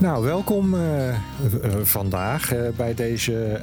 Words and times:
Nou, 0.00 0.24
welkom 0.24 0.74
uh, 0.74 1.14
vandaag 1.82 2.52
uh, 2.52 2.68
bij 2.76 2.94
deze 2.94 3.60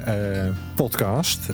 podcast. 0.74 1.48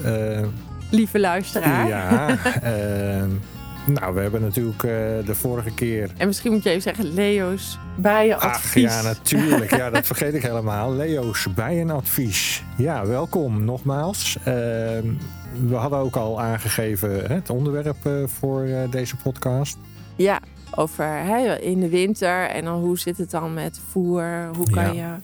Lieve 0.90 1.20
luisteraar. 1.20 1.88
Ja, 1.88 2.26
nou, 4.00 4.14
we 4.14 4.20
hebben 4.20 4.40
natuurlijk 4.40 4.80
de 5.26 5.34
vorige 5.34 5.74
keer. 5.74 6.10
En 6.16 6.26
misschien 6.26 6.52
moet 6.52 6.62
je 6.62 6.68
even 6.68 6.82
zeggen: 6.82 7.14
Leo's 7.14 7.78
bijenadvies. 7.96 8.86
Ach 8.86 8.92
ja, 8.92 9.02
natuurlijk. 9.02 9.76
Ja, 9.76 9.90
dat 9.90 10.06
vergeet 10.12 10.34
ik 10.34 10.42
helemaal. 10.42 10.92
Leo's 10.92 11.46
bijenadvies. 11.54 12.62
Ja, 12.76 13.06
welkom 13.06 13.64
nogmaals. 13.64 14.36
we 14.44 15.74
hadden 15.74 15.98
ook 15.98 16.16
al 16.16 16.40
aangegeven 16.40 17.32
het 17.32 17.50
onderwerp 17.50 18.08
voor 18.26 18.66
deze 18.90 19.16
podcast. 19.16 19.78
Ja, 20.16 20.40
over 20.76 21.04
hè, 21.04 21.58
in 21.58 21.80
de 21.80 21.88
winter 21.88 22.48
en 22.48 22.64
dan 22.64 22.80
hoe 22.80 22.98
zit 22.98 23.18
het 23.18 23.30
dan 23.30 23.54
met 23.54 23.80
voer? 23.88 24.50
Hoe 24.56 24.70
kan 24.70 24.94
je, 24.94 25.16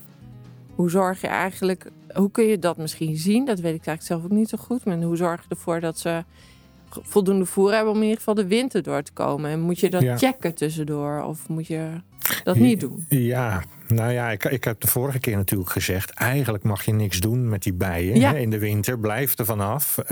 hoe 0.74 0.90
zorg 0.90 1.20
je 1.20 1.26
eigenlijk, 1.26 1.90
hoe 2.14 2.30
kun 2.30 2.44
je 2.44 2.58
dat 2.58 2.76
misschien 2.76 3.16
zien? 3.16 3.44
Dat 3.44 3.60
weet 3.60 3.74
ik 3.74 3.86
eigenlijk 3.86 4.02
zelf 4.02 4.24
ook 4.24 4.38
niet 4.38 4.48
zo 4.48 4.58
goed. 4.58 4.84
Maar 4.84 5.02
hoe 5.02 5.16
zorg 5.16 5.42
je 5.42 5.48
ervoor 5.48 5.80
dat 5.80 5.98
ze 5.98 6.24
voldoende 6.90 7.46
voer 7.46 7.72
hebben 7.72 7.90
om 7.92 7.96
in 7.96 8.02
ieder 8.02 8.18
geval 8.18 8.34
de 8.34 8.46
winter 8.46 8.82
door 8.82 9.02
te 9.02 9.12
komen? 9.12 9.50
En 9.50 9.60
moet 9.60 9.80
je 9.80 9.90
dat 9.90 10.18
checken 10.18 10.54
tussendoor 10.54 11.22
of 11.22 11.48
moet 11.48 11.66
je 11.66 11.90
dat 12.44 12.56
niet 12.56 12.80
doen? 12.80 13.04
Ja, 13.08 13.62
nou 13.88 14.12
ja, 14.12 14.30
ik, 14.30 14.44
ik 14.44 14.64
heb 14.64 14.80
de 14.80 14.86
vorige 14.86 15.18
keer 15.18 15.36
natuurlijk 15.36 15.70
gezegd... 15.70 16.10
eigenlijk 16.10 16.64
mag 16.64 16.84
je 16.84 16.92
niks 16.92 17.20
doen 17.20 17.48
met 17.48 17.62
die 17.62 17.72
bijen 17.72 18.20
hè, 18.20 18.38
in 18.38 18.50
de 18.50 18.58
winter. 18.58 18.98
Blijf 18.98 19.38
er 19.38 19.44
vanaf. 19.44 19.98
Uh, 20.02 20.08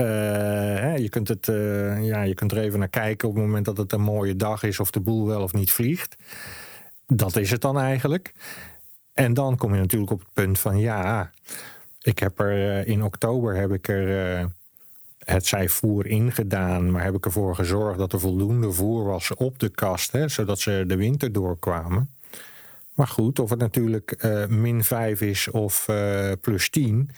je, 0.97 1.07
kunt 1.09 1.27
het, 1.27 1.47
uh, 1.47 2.05
ja, 2.05 2.21
je 2.21 2.33
kunt 2.33 2.51
er 2.51 2.57
even 2.57 2.79
naar 2.79 2.87
kijken 2.87 3.27
op 3.27 3.35
het 3.35 3.43
moment 3.43 3.65
dat 3.65 3.77
het 3.77 3.93
een 3.93 4.01
mooie 4.01 4.35
dag 4.35 4.63
is... 4.63 4.79
of 4.79 4.91
de 4.91 4.99
boel 4.99 5.27
wel 5.27 5.41
of 5.41 5.53
niet 5.53 5.71
vliegt. 5.71 6.15
Dat 7.07 7.35
is 7.35 7.51
het 7.51 7.61
dan 7.61 7.79
eigenlijk. 7.79 8.33
En 9.13 9.33
dan 9.33 9.57
kom 9.57 9.73
je 9.73 9.79
natuurlijk 9.79 10.11
op 10.11 10.19
het 10.19 10.33
punt 10.33 10.59
van... 10.59 10.79
ja, 10.79 11.31
ik 12.01 12.19
heb 12.19 12.39
er 12.39 12.57
uh, 12.57 12.87
in 12.87 13.03
oktober 13.03 13.55
heb 13.55 13.71
ik 13.71 13.87
er 13.87 14.49
het 15.31 15.45
zij 15.45 15.69
voer 15.69 16.05
ingedaan, 16.05 16.91
maar 16.91 17.03
heb 17.03 17.15
ik 17.15 17.25
ervoor 17.25 17.55
gezorgd 17.55 17.97
dat 17.97 18.13
er 18.13 18.19
voldoende 18.19 18.71
voer 18.71 19.03
was 19.03 19.33
op 19.33 19.59
de 19.59 19.69
kast, 19.69 20.11
hè, 20.11 20.27
zodat 20.27 20.59
ze 20.59 20.83
de 20.87 20.95
winter 20.95 21.31
doorkwamen. 21.31 22.09
Maar 22.93 23.07
goed, 23.07 23.39
of 23.39 23.49
het 23.49 23.59
natuurlijk 23.59 24.23
uh, 24.25 24.45
min 24.45 24.83
5 24.83 25.21
is 25.21 25.51
of 25.51 25.87
uh, 25.87 26.31
plus 26.41 26.69
10, 26.69 27.09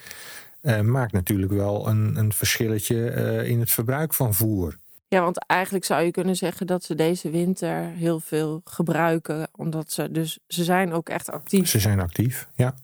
uh, 0.61 0.77
eh, 0.77 0.85
maakt 0.85 1.11
natuurlijk 1.11 1.51
wel 1.51 1.88
een, 1.88 2.16
een 2.17 2.33
verschilletje 2.33 3.05
in 3.45 3.59
het 3.59 3.71
verbruik 3.71 4.13
van 4.13 4.33
voer. 4.33 4.77
Ja, 5.07 5.21
want 5.21 5.45
eigenlijk 5.45 5.85
zou 5.85 6.03
je 6.03 6.11
kunnen 6.11 6.35
zeggen 6.35 6.67
dat 6.67 6.83
ze 6.83 6.95
deze 6.95 7.29
winter 7.29 7.83
heel 7.83 8.19
veel 8.19 8.61
gebruiken, 8.66 9.47
omdat 9.55 9.91
ze 9.91 10.11
dus 10.11 10.39
ze 10.47 10.63
zijn 10.63 10.94
ook 10.94 11.09
echt 11.09 11.29
actief. 11.29 11.69
Ze 11.69 11.79
zijn 11.79 11.99
actief, 11.99 12.47
ja. 12.55 12.75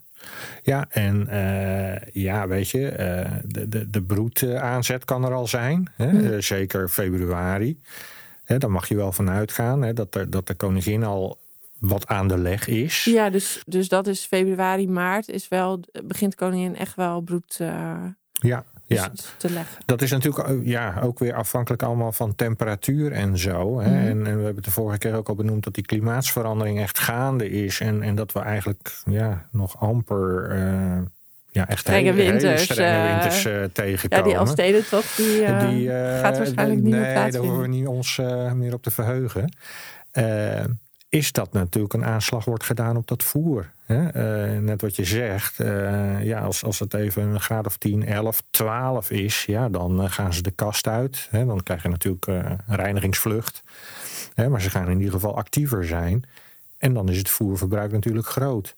Ja, 0.63 0.85
en 0.89 1.27
uh, 1.31 2.23
ja, 2.23 2.47
weet 2.47 2.69
je, 2.69 2.91
uh, 2.91 3.31
de, 3.45 3.69
de, 3.69 3.89
de 3.89 4.01
broedaanzet 4.01 5.05
kan 5.05 5.25
er 5.25 5.33
al 5.33 5.47
zijn. 5.47 5.91
Hè? 5.95 6.11
Mm. 6.11 6.41
zeker 6.41 6.89
februari. 6.89 7.79
Hè, 8.43 8.57
daar 8.57 8.71
mag 8.71 8.87
je 8.87 8.95
wel 8.95 9.11
van 9.11 9.29
uitgaan 9.29 9.81
hè, 9.81 9.93
dat, 9.93 10.15
er, 10.15 10.29
dat 10.29 10.47
de 10.47 10.53
koningin 10.53 11.03
al 11.03 11.37
wat 11.79 12.07
aan 12.07 12.27
de 12.27 12.37
leg 12.37 12.67
is. 12.67 13.03
Ja, 13.03 13.29
dus, 13.29 13.63
dus 13.65 13.87
dat 13.87 14.07
is 14.07 14.25
februari, 14.25 14.87
maart 14.87 15.29
is 15.29 15.47
wel, 15.47 15.79
begint 16.03 16.35
koningin 16.35 16.75
echt 16.75 16.95
wel 16.95 17.21
broed 17.21 17.57
uh, 17.61 17.95
ja, 18.31 18.63
ja. 18.85 19.11
te 19.37 19.49
leggen. 19.49 19.77
Dat 19.85 20.01
is 20.01 20.11
natuurlijk 20.11 20.49
ja, 20.63 20.99
ook 21.03 21.19
weer 21.19 21.33
afhankelijk 21.33 21.83
allemaal 21.83 22.11
van 22.11 22.35
temperatuur 22.35 23.11
en 23.11 23.37
zo. 23.37 23.79
Hè. 23.79 23.89
Mhm. 23.89 23.97
En, 23.97 24.07
en, 24.07 24.23
we 24.23 24.29
hebben 24.29 24.55
het 24.55 24.63
de 24.65 24.71
vorige 24.71 24.97
keer 24.97 25.15
ook 25.15 25.29
al 25.29 25.35
benoemd 25.35 25.63
dat 25.63 25.73
die 25.73 25.85
klimaatsverandering 25.85 26.79
echt 26.79 26.99
gaande 26.99 27.49
is. 27.49 27.79
En, 27.79 28.01
en 28.01 28.15
dat 28.15 28.31
we 28.31 28.39
eigenlijk 28.39 29.01
ja, 29.05 29.47
nog 29.51 29.79
amper... 29.79 30.55
Uh, 30.57 31.01
ja, 31.51 31.67
echt 31.67 31.79
strenge 31.79 32.11
hele, 32.11 32.31
winters, 32.31 32.63
strenge 32.63 33.07
eh, 33.07 33.11
winters 33.11 33.45
uh, 33.45 33.63
tegenkomen. 33.73 34.29
Ja, 34.29 34.39
die 34.39 34.47
steden 34.47 34.89
toch, 34.89 35.05
die, 35.15 35.41
uh, 35.41 35.69
die 35.69 35.89
gaat 35.89 36.37
waarschijnlijk 36.37 36.81
niet 36.81 36.91
nee, 36.91 37.01
meer 37.01 37.13
Nee, 37.13 37.31
daar 37.31 37.41
hoeven 37.41 37.61
we 37.61 37.67
niet 37.67 37.87
ons 37.87 38.21
meer 38.53 38.73
op 38.73 38.83
te 38.83 38.91
verheugen 38.91 39.49
is 41.15 41.31
dat 41.31 41.53
natuurlijk 41.53 41.93
een 41.93 42.05
aanslag 42.05 42.45
wordt 42.45 42.63
gedaan 42.63 42.97
op 42.97 43.07
dat 43.07 43.23
voer. 43.23 43.71
Hè? 43.85 44.01
Uh, 44.53 44.59
net 44.59 44.81
wat 44.81 44.95
je 44.95 45.05
zegt, 45.05 45.59
uh, 45.59 46.23
ja, 46.23 46.39
als, 46.39 46.63
als 46.63 46.79
het 46.79 46.93
even 46.93 47.23
een 47.23 47.41
graad 47.41 47.65
of 47.65 47.77
10, 47.77 48.05
11, 48.05 48.43
12 48.49 49.11
is, 49.11 49.45
ja, 49.45 49.69
dan 49.69 50.01
uh, 50.01 50.11
gaan 50.11 50.33
ze 50.33 50.41
de 50.41 50.51
kast 50.51 50.87
uit. 50.87 51.27
Hè? 51.31 51.45
Dan 51.45 51.63
krijg 51.63 51.83
je 51.83 51.89
natuurlijk 51.89 52.27
een 52.27 52.59
reinigingsvlucht. 52.67 53.63
Hè? 54.33 54.49
Maar 54.49 54.61
ze 54.61 54.69
gaan 54.69 54.89
in 54.89 54.97
ieder 54.97 55.13
geval 55.13 55.37
actiever 55.37 55.85
zijn. 55.85 56.23
En 56.77 56.93
dan 56.93 57.09
is 57.09 57.17
het 57.17 57.29
voerverbruik 57.29 57.91
natuurlijk 57.91 58.27
groot. 58.27 58.75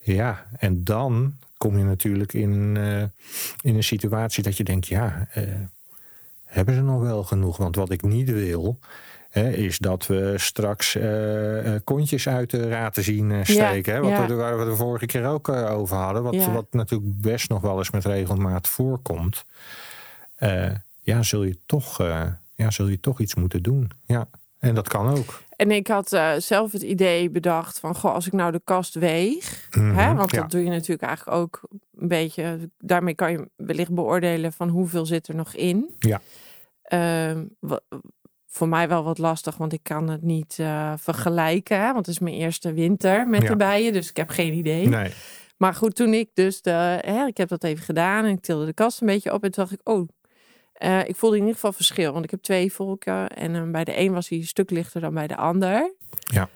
Ja, 0.00 0.46
en 0.58 0.84
dan 0.84 1.34
kom 1.56 1.78
je 1.78 1.84
natuurlijk 1.84 2.32
in, 2.32 2.76
in 3.60 3.76
een 3.76 3.84
situatie 3.84 4.42
dat 4.42 4.56
je 4.56 4.64
denkt, 4.64 4.86
ja, 4.86 5.28
hebben 6.44 6.74
ze 6.74 6.82
nog 6.82 7.00
wel 7.00 7.24
genoeg? 7.24 7.56
Want 7.56 7.76
wat 7.76 7.90
ik 7.90 8.02
niet 8.02 8.30
wil, 8.30 8.78
is 9.32 9.78
dat 9.78 10.06
we 10.06 10.34
straks 10.36 10.94
uh, 10.94 11.74
kontjes 11.84 12.28
uit 12.28 12.50
de 12.50 12.68
raten 12.68 13.02
zien 13.02 13.30
uh, 13.30 13.44
steken. 13.44 13.94
hè? 13.94 14.00
Wat 14.00 14.10
ja. 14.10 14.34
waar 14.34 14.58
we 14.58 14.64
de 14.64 14.76
vorige 14.76 15.06
keer 15.06 15.26
ook 15.26 15.48
over 15.48 15.96
hadden. 15.96 16.22
Wat, 16.22 16.46
wat 16.46 16.66
natuurlijk 16.70 17.20
best 17.20 17.48
nog 17.48 17.60
wel 17.60 17.78
eens 17.78 17.90
met 17.90 18.04
regelmaat 18.04 18.68
voorkomt. 18.68 19.44
ja, 21.02 21.22
zul 21.22 21.44
je, 21.44 21.58
toch, 21.66 21.98
ja, 22.54 22.70
zul 22.70 22.88
je 22.88 23.00
toch 23.00 23.20
iets 23.20 23.34
moeten 23.34 23.62
doen. 23.62 23.90
Ja, 24.06 24.28
en 24.58 24.74
dat 24.74 24.88
kan 24.88 25.08
ook. 25.08 25.42
En 25.56 25.70
ik 25.70 25.86
had 25.86 26.08
zelf 26.38 26.72
het 26.72 26.82
idee 26.82 27.30
bedacht 27.30 27.78
van, 27.78 27.94
goh, 27.94 28.14
als 28.14 28.26
ik 28.26 28.32
nou 28.32 28.52
de 28.52 28.60
kast 28.64 28.94
weeg, 28.94 29.68
mm 29.70 29.82
-hmm, 29.82 29.96
hè, 29.98 30.14
want 30.14 30.34
dat 30.34 30.50
doe 30.50 30.64
je 30.64 30.70
natuurlijk 30.70 31.02
eigenlijk 31.02 31.36
ook 31.36 31.60
een 31.98 32.08
beetje, 32.08 32.70
daarmee 32.78 33.14
kan 33.14 33.32
je 33.32 33.48
wellicht 33.56 33.94
beoordelen 33.94 34.52
van 34.52 34.68
hoeveel 34.68 35.06
zit 35.06 35.28
er 35.28 35.34
nog 35.34 35.54
in. 35.54 35.94
Ja. 35.98 36.20
Uh, 36.88 37.42
voor 38.48 38.68
mij 38.68 38.88
wel 38.88 39.04
wat 39.04 39.18
lastig, 39.18 39.56
want 39.56 39.72
ik 39.72 39.82
kan 39.82 40.08
het 40.08 40.22
niet 40.22 40.56
uh, 40.60 40.92
vergelijken. 40.96 41.80
Hè? 41.80 41.92
Want 41.92 42.06
het 42.06 42.14
is 42.14 42.18
mijn 42.18 42.34
eerste 42.34 42.72
winter 42.72 43.28
met 43.28 43.46
de 43.46 43.56
bijen, 43.56 43.92
dus 43.92 44.08
ik 44.08 44.16
heb 44.16 44.28
geen 44.28 44.52
idee. 44.52 44.88
Nee. 44.88 45.12
Maar 45.56 45.74
goed, 45.74 45.94
toen 45.94 46.14
ik 46.14 46.30
dus 46.34 46.62
de, 46.62 47.00
hè, 47.04 47.26
ik 47.26 47.36
heb 47.36 47.48
dat 47.48 47.64
even 47.64 47.84
gedaan 47.84 48.24
en 48.24 48.30
ik 48.30 48.40
tilde 48.40 48.66
de 48.66 48.72
kast 48.72 49.00
een 49.00 49.06
beetje 49.06 49.32
op 49.32 49.44
en 49.44 49.50
toen 49.50 49.64
dacht 49.64 49.80
ik, 49.80 49.88
oh, 49.88 50.08
uh, 50.82 51.08
ik 51.08 51.16
voelde 51.16 51.36
in 51.36 51.42
ieder 51.42 51.54
geval 51.54 51.72
verschil. 51.72 52.12
Want 52.12 52.24
ik 52.24 52.30
heb 52.30 52.42
twee 52.42 52.72
volken 52.72 53.28
en 53.28 53.54
uh, 53.54 53.70
bij 53.70 53.84
de 53.84 53.98
een 53.98 54.12
was 54.12 54.28
hij 54.28 54.38
een 54.38 54.46
stuk 54.46 54.70
lichter 54.70 55.00
dan 55.00 55.14
bij 55.14 55.26
de 55.26 55.36
ander. 55.36 55.94
Ja. 56.18 56.48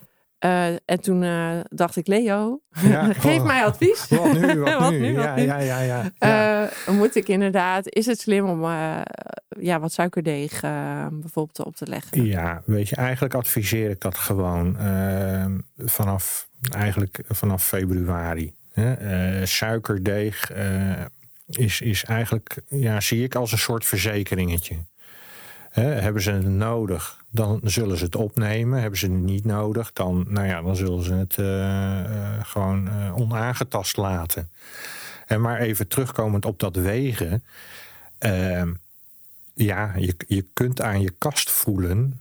Uh, 0.45 0.67
en 0.67 1.01
toen 1.01 1.23
uh, 1.23 1.59
dacht 1.69 1.97
ik, 1.97 2.07
Leo, 2.07 2.61
ja, 2.71 3.13
geef 3.13 3.39
oh, 3.39 3.47
mij 3.47 3.65
advies. 3.65 4.09
Wat 4.09 4.33
nu? 4.33 4.59
Wat, 4.59 4.79
wat 4.81 4.91
nu? 4.91 4.99
nu? 4.99 5.15
Wat 5.15 5.25
ja, 5.25 5.35
nu? 5.35 5.43
ja, 5.43 5.59
ja, 5.59 5.79
ja, 5.79 6.11
ja. 6.21 6.69
Uh, 6.89 6.95
moet 6.95 7.17
ik 7.17 7.29
inderdaad, 7.29 7.95
is 7.95 8.07
het 8.07 8.21
slim 8.21 8.49
om 8.49 8.63
ja, 9.61 9.81
wat 9.81 9.93
suikerdeeg 9.93 10.61
bijvoorbeeld 11.11 11.65
op 11.65 11.77
te 11.77 11.87
leggen? 11.87 12.25
Ja, 12.25 12.63
weet 12.65 12.89
je, 12.89 12.97
eigenlijk 12.97 13.35
adviseer 13.35 13.91
ik 13.91 14.01
dat 14.01 14.17
gewoon 14.17 14.77
vanaf, 15.77 16.49
eigenlijk 16.71 17.21
vanaf 17.29 17.67
februari. 17.67 18.55
suikerdeeg 19.45 20.53
is, 21.47 21.81
is 21.81 22.05
eigenlijk, 22.05 22.57
ja, 22.69 23.01
zie 23.01 23.25
ik 23.25 23.35
als 23.35 23.53
een 23.53 23.59
soort 23.59 23.85
verzekeringetje. 23.85 24.77
hebben 25.71 26.23
ze 26.23 26.31
het 26.31 26.49
nodig? 26.49 27.22
Dan 27.35 27.61
zullen 27.65 27.99
ze 27.99 28.05
het 28.05 28.17
opnemen. 28.17 28.81
Hebben 28.81 28.99
ze 28.99 29.07
het 29.07 29.23
niet 29.23 29.45
nodig, 29.45 29.93
dan, 29.93 30.25
nou 30.29 30.47
ja, 30.47 30.63
dan 30.63 30.77
zullen 30.77 31.03
ze 31.03 31.15
het 31.15 31.37
uh, 31.37 31.47
uh, 31.47 32.45
gewoon 32.45 32.89
uh, 32.89 33.17
onaangetast 33.17 33.97
laten. 33.97 34.51
En 35.27 35.41
maar 35.41 35.61
even 35.61 35.89
terugkomend 35.89 36.45
op 36.45 36.59
dat 36.59 36.77
wegen. 36.77 37.45
Ehm, 38.19 38.73
ja, 39.55 39.93
je, 39.97 40.15
je 40.27 40.45
kunt 40.53 40.81
aan 40.81 41.01
je 41.01 41.13
kast 41.19 41.51
voelen 41.51 42.19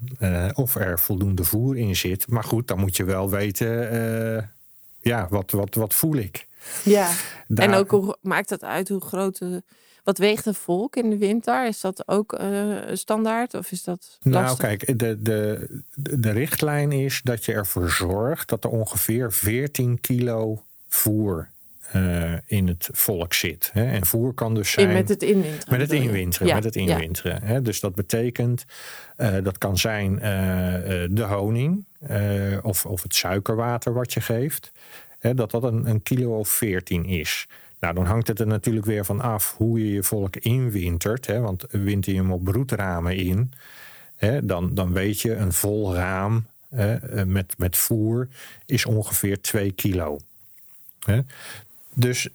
of 0.54 0.76
er 0.76 1.00
voldoende 1.00 1.44
voer 1.44 1.78
in 1.78 1.96
zit. 1.96 2.28
Maar 2.28 2.44
goed, 2.44 2.68
dan 2.68 2.80
moet 2.80 2.98
je 2.98 3.04
wel 3.04 3.30
weten, 3.30 4.50
ja, 5.02 5.28
wat, 5.30 5.52
wat, 5.52 5.76
wat 5.76 5.94
voel 5.94 6.16
ik? 6.16 6.48
Ja, 6.84 7.12
Daar... 7.48 7.68
en 7.68 7.74
ook 7.74 7.92
hoe 7.92 8.18
maakt 8.22 8.50
het 8.50 8.64
uit 8.64 8.90
hoe 8.90 9.02
groot 9.02 9.38
de 9.38 9.64
wat 10.04 10.18
weegt 10.18 10.46
een 10.46 10.54
volk 10.54 10.96
in 10.96 11.10
de 11.10 11.18
winter? 11.18 11.68
Is 11.68 11.82
dat 11.82 12.08
ook 12.08 12.40
uh, 12.42 12.78
standaard 12.94 13.54
of 13.54 13.72
is 13.72 13.84
dat 13.84 14.18
nou, 14.22 14.44
lastig? 14.44 14.64
Nou 14.64 14.78
kijk, 14.78 15.00
de, 15.00 15.22
de, 15.22 15.68
de 16.20 16.32
richtlijn 16.32 16.92
is 16.92 17.22
dat 17.24 17.46
je 17.46 17.54
ervoor 17.54 17.90
zorgt 17.90 18.50
dat 18.50 18.64
er 18.64 18.70
ongeveer 18.70 19.32
14 19.32 20.00
kilo 20.02 20.64
voer 20.88 21.50
uh, 21.96 22.34
in 22.46 22.68
het 22.68 22.90
volk 22.92 23.34
zit. 23.34 23.70
Hè. 23.74 23.86
En 23.86 24.06
voer 24.06 24.34
kan 24.34 24.54
dus 24.54 24.72
zijn. 24.72 24.88
In 24.88 24.94
met 24.94 25.10
het 25.10 25.24
inwinteren. 25.24 25.78
Met 25.78 25.82
het 25.82 25.92
inwinteren. 25.92 26.48
Ja, 26.48 26.56
met 26.56 26.64
het 26.64 26.76
inwinteren. 26.76 27.44
Hè. 27.44 27.62
Dus 27.62 27.80
dat 27.80 27.96
betekent, 27.96 28.66
uh, 29.18 29.36
dat 29.44 29.58
kan 29.58 29.78
zijn 29.78 30.14
uh, 30.14 30.22
de 31.10 31.26
honing 31.28 31.86
of, 32.62 32.86
of 32.86 33.04
het 33.04 33.16
suikerwater 33.16 33.94
wat 33.94 34.14
je 34.14 34.22
geeft. 34.22 34.72
Hè, 35.20 35.34
dat 35.34 35.52
dat 35.52 35.64
een, 35.64 35.90
een 35.90 36.04
kilo 36.04 36.38
of 36.38 36.50
14 36.50 37.06
is. 37.06 37.48
Nou, 37.82 37.94
dan 37.94 38.06
hangt 38.06 38.28
het 38.28 38.40
er 38.40 38.48
natuurlijk 38.48 38.86
weer 38.86 39.06
van 39.06 39.22
af 39.22 39.56
hoe 39.58 39.80
je 39.80 39.92
je 39.92 40.04
volk 40.04 40.36
inwintert. 40.36 41.28
Hè, 41.28 41.40
want 41.40 41.66
winter 41.70 42.14
je 42.14 42.20
hem 42.20 42.32
op 42.32 42.44
broedramen 42.44 43.16
in, 43.16 43.52
hè, 44.16 44.46
dan, 44.46 44.74
dan 44.74 44.94
weet 44.94 45.22
je 45.22 45.36
een 45.36 45.54
vol 45.54 45.96
raam 45.96 46.46
hè, 46.70 47.26
met, 47.26 47.54
met 47.58 47.78
voer 47.78 48.28
is 48.66 48.86
ongeveer 48.86 49.42
2 49.42 49.72
kilo. 49.72 50.20
Dus 51.94 52.30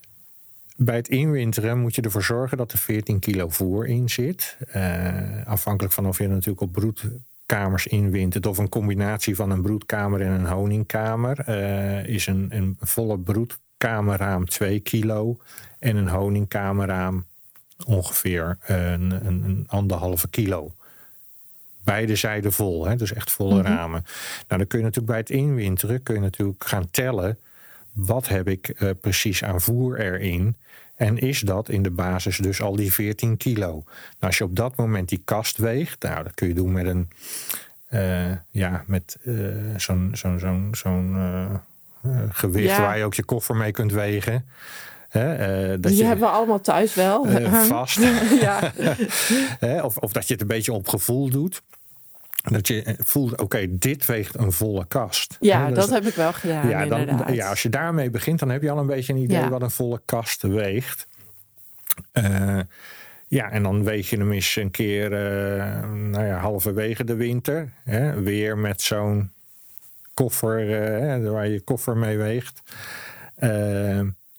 bij 0.77 0.97
het 0.97 1.09
inwinteren 1.09 1.79
moet 1.79 1.95
je 1.95 2.03
ervoor 2.03 2.23
zorgen 2.23 2.57
dat 2.57 2.73
er 2.73 2.79
14 2.79 3.19
kilo 3.19 3.49
voer 3.49 3.87
in 3.87 4.09
zit. 4.09 4.57
Uh, 4.77 5.47
afhankelijk 5.47 5.95
van 5.95 6.07
of 6.07 6.19
je 6.19 6.29
natuurlijk 6.29 6.61
op 6.61 6.73
broedkamers 6.73 7.87
inwintert 7.87 8.47
of 8.47 8.59
een 8.59 8.69
combinatie 8.69 9.37
van 9.37 9.51
een 9.51 9.63
broedkamer 9.63 10.21
en 10.21 10.31
een 10.31 10.47
honingkamer. 10.47 11.49
Uh, 11.49 12.07
is 12.07 12.27
een, 12.27 12.47
een 12.51 12.77
volle 12.81 13.19
broedkamerraam 13.79 14.47
2 14.47 14.81
kilo 14.81 15.39
en 15.79 15.97
een 15.97 16.09
honingkamerraam 16.09 17.25
ongeveer 17.87 18.59
een, 18.67 19.11
een, 19.27 19.43
een 19.45 19.65
anderhalve 19.69 20.29
kilo 20.29 20.75
beide 21.85 22.17
zijden 22.17 22.53
vol. 22.53 22.87
Hè? 22.87 22.97
Dus 22.97 23.13
echt 23.13 23.31
volle 23.31 23.63
mhm. 23.63 23.73
ramen. 23.73 24.05
Nou, 24.49 24.61
dan 24.61 24.67
kun 24.67 24.79
je 24.79 24.85
natuurlijk 24.85 25.13
bij 25.13 25.21
het 25.21 25.31
inwinteren 25.31 26.03
kun 26.03 26.15
je 26.15 26.21
natuurlijk 26.21 26.65
gaan 26.65 26.91
tellen. 26.91 27.39
Wat 27.93 28.29
heb 28.29 28.49
ik 28.49 28.81
uh, 28.81 28.91
precies 29.01 29.45
aan 29.45 29.61
voer 29.61 30.01
erin? 30.01 30.57
En 30.97 31.19
is 31.19 31.41
dat 31.41 31.69
in 31.69 31.83
de 31.83 31.91
basis 31.91 32.37
dus 32.37 32.61
al 32.61 32.77
die 32.77 32.93
14 32.93 33.37
kilo? 33.37 33.71
Nou, 33.71 33.85
als 34.21 34.39
je 34.39 34.45
op 34.45 34.57
dat 34.57 34.77
moment 34.77 35.09
die 35.09 35.23
kast 35.25 35.57
weegt, 35.57 36.03
nou, 36.03 36.23
dat 36.23 36.35
kun 36.35 36.49
je 36.49 36.55
doen 36.55 36.73
met 36.73 36.87
een, 36.87 37.09
uh, 37.91 38.37
ja, 38.51 38.85
met 38.87 39.17
uh, 39.25 39.75
zo'n 39.77 40.11
zo'n 40.15 40.39
zo'n 40.39 40.69
zo'n 40.73 41.17
gewicht 42.31 42.79
waar 42.79 42.99
je 42.99 43.05
ook 43.05 43.15
je 43.15 43.25
koffer 43.25 43.57
mee 43.57 43.73
kunt 43.73 43.93
wegen. 43.93 44.45
Hè, 45.09 45.69
dat 45.81 45.91
die 45.91 46.01
je, 46.01 46.05
hebben 46.05 46.29
we 46.29 46.35
allemaal 46.35 46.61
thuis 46.61 46.95
wel. 46.95 47.27
vast. 47.51 47.99
ja. 48.41 48.73
of, 49.83 49.97
of 49.97 50.13
dat 50.13 50.27
je 50.27 50.33
het 50.33 50.43
een 50.43 50.49
beetje 50.49 50.73
op 50.73 50.89
gevoel 50.89 51.31
doet. 51.31 51.63
Dat 52.51 52.69
je 52.69 52.97
voelt, 52.99 53.41
oké, 53.41 53.67
dit 53.79 54.07
weegt 54.07 54.39
een 54.39 54.53
volle 54.53 54.87
kast. 54.87 55.37
Ja, 55.41 55.71
dat 55.71 55.91
heb 55.91 56.07
ik 56.07 56.15
wel 56.15 56.33
gedaan. 56.33 56.69
Ja, 56.69 56.87
dan, 56.87 57.35
ja, 57.35 57.49
als 57.49 57.63
je 57.63 57.69
daarmee 57.69 58.11
begint, 58.11 58.39
dan 58.39 58.49
heb 58.49 58.63
je 58.63 58.71
al 58.71 58.79
een 58.79 58.87
beetje 58.87 59.13
een 59.13 59.19
idee 59.19 59.49
wat 59.49 59.63
een 59.63 59.71
volle 59.71 60.01
kast 60.05 60.43
weegt. 60.43 61.07
Uh, 62.13 62.61
ja, 63.27 63.51
en 63.51 63.63
dan 63.63 63.85
weeg 63.85 64.11
je 64.11 64.17
hem 64.17 64.33
eens 64.33 64.57
een 64.57 64.71
keer, 64.71 65.13
uh, 65.13 65.91
nou 65.91 66.27
ja, 66.27 66.39
halverwege 66.39 67.05
de 67.05 67.15
winter. 67.15 67.69
Hè, 67.85 68.23
weer 68.23 68.59
met 68.59 68.83
zo'n 68.83 69.31
koffer, 70.17 70.61
uh, 71.23 71.31
waar 71.31 71.49
je 71.49 71.61
koffer 71.61 71.97
mee 71.97 72.17
weegt 72.17 72.63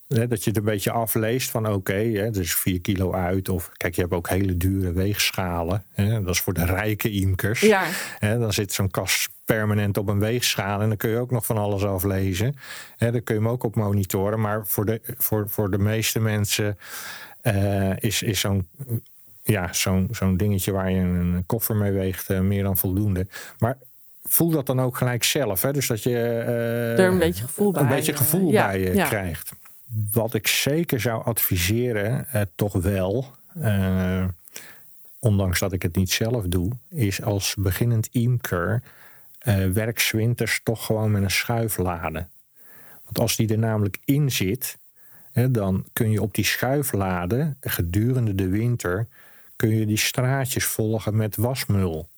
dat 0.08 0.44
je 0.44 0.50
het 0.50 0.58
een 0.58 0.64
beetje 0.64 0.92
afleest 0.92 1.50
van 1.50 1.66
oké, 1.66 1.76
okay, 1.76 2.32
dus 2.32 2.56
4 2.56 2.82
kilo 2.82 3.14
uit. 3.14 3.50
Of 3.50 3.70
kijk, 3.78 3.96
je 3.96 4.02
hebt 4.02 4.14
ook 4.14 4.30
hele 4.30 4.58
dure 4.58 4.92
weegschalen. 4.92 5.84
Hè, 5.94 6.22
dat 6.24 6.34
is 6.34 6.42
voor 6.42 6.54
de 6.54 6.66
rijke 6.66 7.12
imkers. 7.12 7.60
Ja. 7.60 7.84
Hè, 8.20 8.40
dan 8.40 8.54
zit 8.54 8.74
zo'n 8.74 8.92
kast 8.92 9.30
permanent 9.46 9.98
op 9.98 10.08
een 10.08 10.20
weegschaal. 10.20 10.82
En 10.82 10.88
dan 10.88 10.98
kun 10.98 11.10
je 11.10 11.18
ook 11.18 11.32
nog 11.32 11.46
van 11.46 11.58
alles 11.58 11.84
aflezen. 11.84 12.56
Hè, 12.98 13.12
dan 13.12 13.24
kun 13.24 13.36
je 13.36 13.42
hem 13.42 13.50
ook 13.50 13.64
op 13.64 13.76
monitoren. 13.76 14.40
Maar 14.40 14.66
voor 14.66 14.86
de, 14.86 15.02
voor, 15.18 15.50
voor 15.50 15.72
de 15.72 15.78
meeste 15.78 16.20
mensen 16.20 16.78
uh, 17.44 17.98
is, 17.98 18.22
is 18.22 18.40
zo'n 18.40 18.68
ja, 19.44 19.74
zo'n 19.74 20.08
zo'n 20.12 20.38
dingetje 20.38 20.72
waar 20.72 20.92
je 20.92 21.00
een 21.00 21.44
koffer 21.46 21.76
mee 21.76 21.92
weegt 21.92 22.30
uh, 22.30 22.40
meer 22.40 22.64
dan 22.64 22.78
voldoende. 22.78 23.28
Maar 23.60 23.78
voel 24.28 24.50
dat 24.50 24.66
dan 24.66 24.82
ook 24.82 24.98
gelijk 24.98 25.24
zelf. 25.24 25.62
Hè? 25.62 25.74
Dus 25.74 25.88
dat 25.88 26.04
je 26.04 26.10
uh, 26.10 27.00
er 27.00 27.12
een 27.12 27.18
beetje 27.18 27.44
gevoel 27.44 27.72
bij, 27.72 27.82
een 27.82 27.88
beetje 27.88 28.16
gevoel 28.16 28.52
bij 28.52 28.80
je 28.80 28.92
krijgt. 28.92 29.52
Wat 30.12 30.34
ik 30.34 30.48
zeker 30.48 31.00
zou 31.02 31.24
adviseren, 31.24 32.28
eh, 32.32 32.42
toch 32.56 32.74
wel, 32.74 33.26
eh, 33.62 34.26
ondanks 35.20 35.60
dat 35.60 35.74
ik 35.74 35.82
het 35.82 35.96
niet 35.96 36.12
zelf 36.12 36.46
doe, 36.48 36.72
is 36.90 37.22
als 37.22 37.56
beginnend 37.58 38.10
imker 38.12 38.82
werk 39.74 40.00
zwinters 40.00 40.62
toch 40.64 40.86
gewoon 40.86 41.12
met 41.12 41.24
een 41.24 41.32
schuiflade. 41.32 42.26
Want 43.04 43.20
als 43.20 43.36
die 43.36 43.50
er 43.50 43.58
namelijk 43.58 44.00
in 44.06 44.32
zit, 44.32 44.78
hè, 45.32 45.52
dan 45.52 45.86
kun 45.94 46.12
je 46.12 46.22
op 46.22 46.34
die 46.34 46.46
schuiflade 46.46 47.54
gedurende 47.62 48.36
de 48.36 48.48
winter 48.48 49.08
kun 49.56 49.70
je 49.70 49.86
die 49.86 49.98
straatjes 49.98 50.66
volgen 50.66 51.16
met 51.16 51.36
wasmul. 51.36 52.10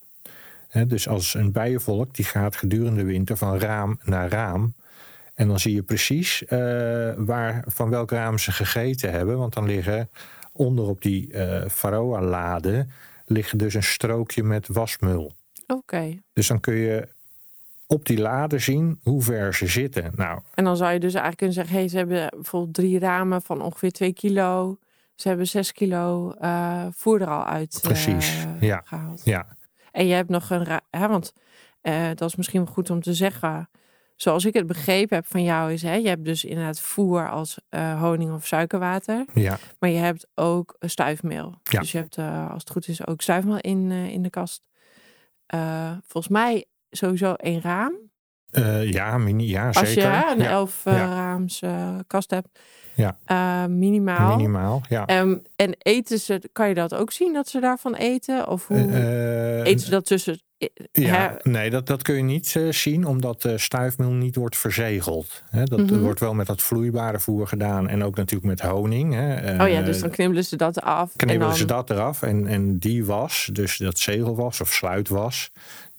Dus 0.88 1.08
als 1.08 1.34
een 1.34 1.52
bijenvolk 1.52 2.16
die 2.16 2.26
gaat 2.26 2.56
gedurende 2.56 3.00
de 3.00 3.06
winter 3.06 3.38
van 3.38 3.60
raam 3.60 4.00
naar 4.04 4.30
raam, 4.30 4.74
en 5.40 5.48
dan 5.48 5.60
zie 5.60 5.74
je 5.74 5.84
precies 5.84 6.44
uh, 6.44 6.50
waar, 7.18 7.64
van 7.68 7.90
welk 7.90 8.12
raam 8.12 8.38
ze 8.38 8.52
gegeten 8.52 9.12
hebben. 9.12 9.38
Want 9.38 9.54
dan 9.54 9.66
liggen 9.66 10.10
onder 10.52 10.86
op 10.86 11.02
die 11.02 11.34
uh, 11.34 12.82
liggen 13.26 13.58
dus 13.58 13.74
een 13.74 13.84
strookje 13.84 14.44
met 14.44 14.68
wasmul. 14.68 15.34
Oké. 15.68 16.18
Dus 16.34 16.48
dan 16.48 16.60
kun 16.60 16.74
je 16.74 17.08
op 17.88 18.06
die 18.06 18.20
lade 18.20 18.60
zien 18.60 19.00
hoe 19.04 19.22
ver 19.22 19.56
ze 19.56 19.68
zitten. 19.68 20.12
Nou, 20.16 20.40
en 20.54 20.64
dan 20.64 20.78
zou 20.78 20.94
je 20.94 21.00
dus 21.00 21.14
eigenlijk 21.14 21.38
kunnen 21.38 21.56
zeggen: 21.56 21.76
hey, 21.76 21.88
ze 21.88 21.98
hebben 21.98 22.30
bijvoorbeeld 22.30 22.74
drie 22.74 23.00
ramen 23.00 23.42
van 23.42 23.62
ongeveer 23.62 23.92
2 23.92 24.14
kilo. 24.14 24.78
Ze 25.16 25.28
hebben 25.28 25.48
6 25.48 25.72
kilo 25.72 26.36
uh, 26.42 26.86
voer 26.92 27.22
er 27.22 27.28
al 27.28 27.46
uit 27.46 27.80
Precies, 27.82 28.46
ja. 28.60 28.82
gehaald. 28.86 29.22
Ja. 29.24 29.58
En 30.00 30.08
je 30.08 30.14
hebt 30.14 30.30
nog 30.30 30.50
een. 30.50 30.68
Hè, 30.90 31.08
want 31.08 31.34
dat 32.16 32.30
is 32.30 32.36
misschien 32.36 32.64
wel 32.64 32.74
goed 32.74 32.90
om 32.90 33.02
te 33.02 33.14
zeggen 33.14 33.70
zoals 34.22 34.46
ik 34.46 34.54
het 34.54 34.68
begrepen 34.68 35.16
heb 35.16 35.28
van 35.28 35.44
jou, 35.44 35.74
is 35.74 35.82
hè, 35.82 35.94
je 35.94 36.08
hebt 36.08 36.26
dus 36.26 36.46
inderdaad 36.46 36.80
voer 36.80 37.30
als 37.30 37.58
uh, 37.70 38.02
honing 38.02 38.34
of 38.34 38.48
suikerwater. 38.48 39.26
Ja. 39.34 39.58
Maar 39.80 39.90
je 39.90 39.98
hebt 39.98 40.28
ook 40.36 40.76
stuifmeel. 40.80 41.60
Ja. 41.64 41.80
Dus 41.80 41.92
je 41.92 41.98
hebt, 41.98 42.18
uh, 42.18 42.52
als 42.52 42.60
het 42.60 42.70
goed 42.70 42.88
is, 42.88 43.08
ook 43.08 43.22
stuifmeel 43.22 43.60
in, 43.60 43.92
in 43.92 44.22
de 44.22 44.30
kast. 44.30 44.64
volgens 46.08 46.28
mij 46.28 46.66
sowieso 46.90 47.34
één 47.34 47.62
raam. 47.62 47.94
ja, 48.84 49.18
mini, 49.18 49.48
ja, 49.48 49.74
zeker. 49.74 49.80
Als 49.80 49.94
je 49.94 50.34
een 50.36 50.42
elf 50.42 50.84
raams 50.84 51.62
kast 52.08 52.32
hebt. 52.32 52.60
Ja. 53.00 53.68
minimaal. 53.68 54.36
Minimaal, 54.36 54.82
ja. 54.90 55.20
Um, 55.20 55.42
en 55.56 55.76
eten 55.78 56.20
ze, 56.20 56.50
kan 56.54 56.68
je 56.68 56.74
dat 56.74 56.96
ook 56.96 57.12
zien 57.12 57.34
dat 57.34 57.50
ze 57.50 57.60
daarvan 57.60 57.96
eten? 57.96 58.48
Of 58.48 58.68
hoe 58.68 59.64
eten 59.64 59.86
ze 59.86 59.90
dat 59.90 60.06
tussen 60.06 60.40
ja, 60.92 61.38
nee, 61.44 61.70
dat, 61.70 61.88
dat 61.88 62.02
kun 62.02 62.16
je 62.16 62.24
niet 62.24 62.54
uh, 62.58 62.72
zien, 62.72 63.06
omdat 63.06 63.50
stuifmeel 63.56 64.12
niet 64.12 64.36
wordt 64.36 64.58
verzegeld. 64.58 65.44
Dat 65.52 65.80
mm 65.80 65.88
-hmm. 65.88 66.00
wordt 66.00 66.20
wel 66.20 66.34
met 66.34 66.48
dat 66.48 66.62
vloeibare 66.62 67.20
voer 67.20 67.48
gedaan 67.48 67.88
en 67.88 68.04
ook 68.04 68.16
natuurlijk 68.16 68.50
met 68.50 68.70
honing. 68.70 69.14
Oh 69.60 69.70
ja, 69.70 69.82
dus 69.82 70.00
dan 70.00 70.10
knibbelen 70.10 70.46
ze 70.46 70.56
dat 70.56 70.82
af. 70.82 71.12
Knibbelen 71.16 71.48
dan... 71.48 71.58
ze 71.58 71.66
dat 71.66 71.90
eraf 71.90 72.22
en, 72.22 72.48
en 72.48 72.78
die 72.78 73.06
was, 73.06 73.50
dus 73.54 73.78
dat 73.78 74.00
zegelwas 74.00 74.62
of 74.62 74.70
sluitwas, 74.74 75.52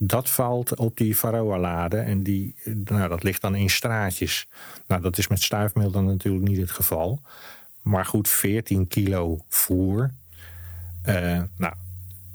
dat 0.02 0.30
valt 0.30 0.76
op 0.76 0.96
die 0.96 1.16
Varroa-lade 1.16 1.98
en 1.98 2.22
die, 2.22 2.54
nou, 2.84 3.08
dat 3.08 3.22
ligt 3.22 3.40
dan 3.40 3.54
in 3.54 3.70
straatjes. 3.70 4.48
Nou, 4.86 5.02
dat 5.02 5.18
is 5.18 5.28
met 5.28 5.42
stuifmeel 5.42 5.90
dan 5.90 6.04
natuurlijk 6.04 6.48
niet 6.48 6.58
het 6.58 6.70
geval. 6.70 7.20
Maar 7.82 8.04
goed, 8.04 8.28
14 8.28 8.88
kilo 8.88 9.38
voer. 9.48 10.10
nou, 11.56 11.74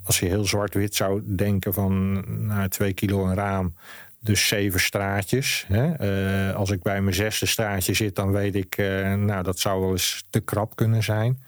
als 0.02 0.18
je 0.18 0.26
heel 0.26 0.44
zwart-wit 0.44 0.94
zou 0.94 1.22
denken 1.24 1.74
van 1.74 2.24
nou, 2.46 2.68
twee 2.68 2.92
kilo 2.92 3.26
een 3.26 3.34
raam, 3.34 3.74
dus 4.20 4.48
zeven 4.48 4.80
straatjes. 4.80 5.64
Hè? 5.68 6.48
Uh, 6.48 6.54
als 6.54 6.70
ik 6.70 6.82
bij 6.82 7.00
mijn 7.00 7.14
zesde 7.14 7.46
straatje 7.46 7.94
zit, 7.94 8.16
dan 8.16 8.32
weet 8.32 8.54
ik, 8.54 8.78
uh, 8.78 9.14
nou 9.14 9.42
dat 9.42 9.58
zou 9.58 9.80
wel 9.80 9.90
eens 9.90 10.24
te 10.30 10.40
krap 10.40 10.76
kunnen 10.76 11.02
zijn. 11.02 11.38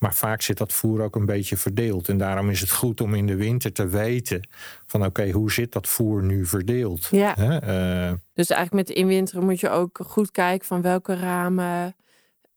Maar 0.00 0.14
vaak 0.14 0.42
zit 0.42 0.58
dat 0.58 0.72
voer 0.72 1.02
ook 1.02 1.16
een 1.16 1.26
beetje 1.26 1.56
verdeeld. 1.56 2.08
En 2.08 2.18
daarom 2.18 2.50
is 2.50 2.60
het 2.60 2.70
goed 2.70 3.00
om 3.00 3.14
in 3.14 3.26
de 3.26 3.36
winter 3.36 3.72
te 3.72 3.86
weten 3.86 4.48
van 4.86 5.04
oké, 5.04 5.30
hoe 5.30 5.52
zit 5.52 5.72
dat 5.72 5.88
voer 5.88 6.22
nu 6.22 6.46
verdeeld? 6.46 7.08
Ja. 7.10 7.36
Uh, 7.38 8.12
dus 8.34 8.50
eigenlijk 8.50 8.88
met 8.88 8.96
inwinteren 8.96 9.44
moet 9.44 9.60
je 9.60 9.70
ook 9.70 10.00
goed 10.06 10.30
kijken 10.30 10.66
van 10.66 10.82
welke 10.82 11.14
ramen 11.14 11.94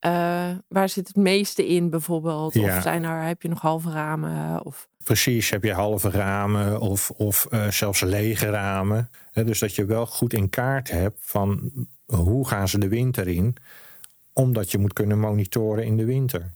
uh, 0.06 0.50
waar 0.68 0.90
zit 0.90 1.08
het 1.08 1.16
meeste 1.16 1.68
in 1.68 1.90
bijvoorbeeld? 1.90 2.54
Ja. 2.54 2.78
Of 2.78 2.84
zijn 2.84 3.04
er, 3.04 3.22
heb 3.28 3.42
je 3.42 3.50
nog 3.50 3.62
halve 3.62 3.92
ramen? 3.92 4.66
Of... 4.66 4.88
Precies, 5.04 5.50
heb 5.50 5.64
je 5.64 5.74
halve 5.74 6.10
ramen 6.10 6.80
of, 6.80 7.10
of 7.10 7.48
uh, 7.50 7.68
zelfs 7.68 8.02
lege 8.02 8.50
ramen. 8.50 9.10
dus 9.34 9.60
dat 9.60 9.76
je 9.76 9.86
wel 9.86 10.06
goed 10.06 10.34
in 10.34 10.50
kaart 10.50 10.92
hebt 10.92 11.18
van 11.22 11.72
hoe 12.06 12.48
gaan 12.48 12.68
ze 12.68 12.78
de 12.78 12.88
winter 12.88 13.28
in. 13.28 13.56
Omdat 14.34 14.72
je 14.72 14.78
moet 14.78 14.94
kunnen 14.94 15.20
monitoren 15.20 15.86
in 15.86 15.98
de 15.98 16.06
winter. 16.06 16.52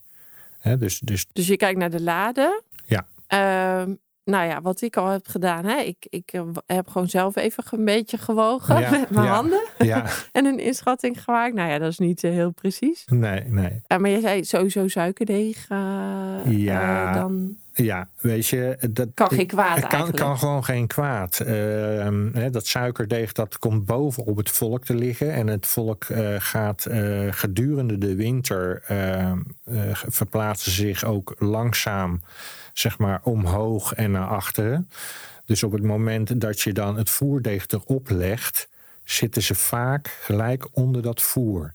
Dus, 0.62 1.00
dus... 1.00 1.26
dus 1.34 1.48
je 1.48 1.58
kijkt 1.58 1.80
naar 1.80 1.90
de 1.90 2.02
laden. 2.02 2.62
Ja. 2.86 3.08
Uh, 3.30 3.94
nou 4.28 4.48
ja, 4.48 4.62
wat 4.62 4.82
ik 4.82 4.98
al 4.98 5.08
heb 5.08 5.28
gedaan. 5.28 5.66
Hè? 5.66 5.78
Ik, 5.78 6.08
ik 6.10 6.32
eh, 6.34 6.42
heb 6.66 6.88
gewoon 6.88 7.10
zelf 7.10 7.36
even 7.36 7.64
een 7.72 7.86
beetje 7.86 8.18
gewogen 8.18 8.82
met 8.92 9.10
mijn 9.10 9.28
handen. 9.28 9.64
Ja. 9.78 10.06
en 10.32 10.46
een 10.46 10.60
inschatting 10.60 11.24
gemaakt. 11.24 11.54
Nou 11.54 11.70
ja, 11.70 11.78
dat 11.78 11.92
is 11.92 11.98
niet 11.98 12.24
uh, 12.24 12.32
heel 12.32 12.52
precies. 12.52 13.06
Nee, 13.06 13.44
nee. 13.48 13.82
Uh, 13.88 13.98
maar 13.98 14.10
je 14.10 14.20
zei 14.20 14.44
sowieso 14.44 14.88
suikerdeeg. 14.88 15.68
ja. 16.46 17.14
dan... 17.14 17.58
Ja, 17.74 18.08
weet 18.20 18.48
je, 18.48 18.78
dat 18.90 19.08
kan 19.14 19.30
geen 19.30 19.48
kwaad. 19.48 19.76
Het 19.76 19.88
kan, 19.88 20.12
kan 20.12 20.38
gewoon 20.38 20.64
geen 20.64 20.88
kwaad. 20.88 21.42
Uh, 21.48 22.46
dat 22.52 22.68
suikerdeeg 22.68 23.32
dat 23.32 23.60
komt 23.60 23.86
boven 23.86 24.26
op 24.26 24.38
het 24.38 24.50
volk 24.50 24.84
te 24.84 24.96
liggen. 24.96 25.34
En 25.34 25.48
het 25.48 25.68
volk 25.68 26.08
uh, 26.10 26.36
gaat 26.38 26.88
uh, 26.90 27.28
gedurende 27.32 27.98
de 27.98 28.16
winter 28.16 28.84
ehm, 28.88 29.40
verplaatsen 30.08 30.72
zich 30.72 31.04
ook 31.04 31.36
langzaam 31.38 32.22
zeg 32.80 32.98
maar 32.98 33.20
omhoog 33.24 33.94
en 33.94 34.12
naar 34.12 34.28
achteren. 34.28 34.90
Dus 35.46 35.64
op 35.64 35.72
het 35.72 35.84
moment 35.84 36.42
dat 36.42 36.62
je 36.62 36.74
dan 36.74 36.98
het 36.98 37.10
voerdeeg 37.10 37.68
erop 37.68 38.10
legt, 38.10 38.68
zitten 39.04 39.42
ze 39.42 39.56
vaak 39.56 40.18
gelijk 40.22 40.68
onder 40.72 41.02
dat 41.02 41.22
voer. 41.22 41.74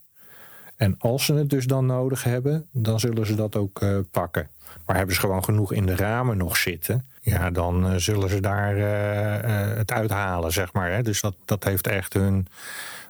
En 0.76 0.96
als 0.98 1.24
ze 1.24 1.34
het 1.34 1.50
dus 1.50 1.66
dan 1.66 1.86
nodig 1.86 2.24
hebben, 2.24 2.66
dan 2.70 3.00
zullen 3.00 3.26
ze 3.26 3.34
dat 3.34 3.56
ook 3.56 3.80
uh, 3.80 3.98
pakken. 4.10 4.48
Maar 4.86 4.96
hebben 4.96 5.14
ze 5.14 5.20
gewoon 5.20 5.44
genoeg 5.44 5.72
in 5.72 5.86
de 5.86 5.96
ramen 5.96 6.36
nog 6.36 6.56
zitten, 6.56 7.06
ja, 7.20 7.50
dan 7.50 7.92
uh, 7.92 7.96
zullen 7.96 8.28
ze 8.28 8.40
daar 8.40 8.76
uh, 8.76 9.76
het 9.76 9.90
uithalen, 9.90 10.52
zeg 10.52 10.72
maar. 10.72 10.90
Hè? 10.90 11.02
Dus 11.02 11.20
dat, 11.20 11.34
dat 11.44 11.64
heeft 11.64 11.86
echt 11.86 12.12
hun 12.12 12.46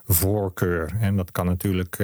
voorkeur. 0.05 0.93
En 0.99 1.15
dat 1.15 1.31
kan 1.31 1.45
natuurlijk 1.45 2.03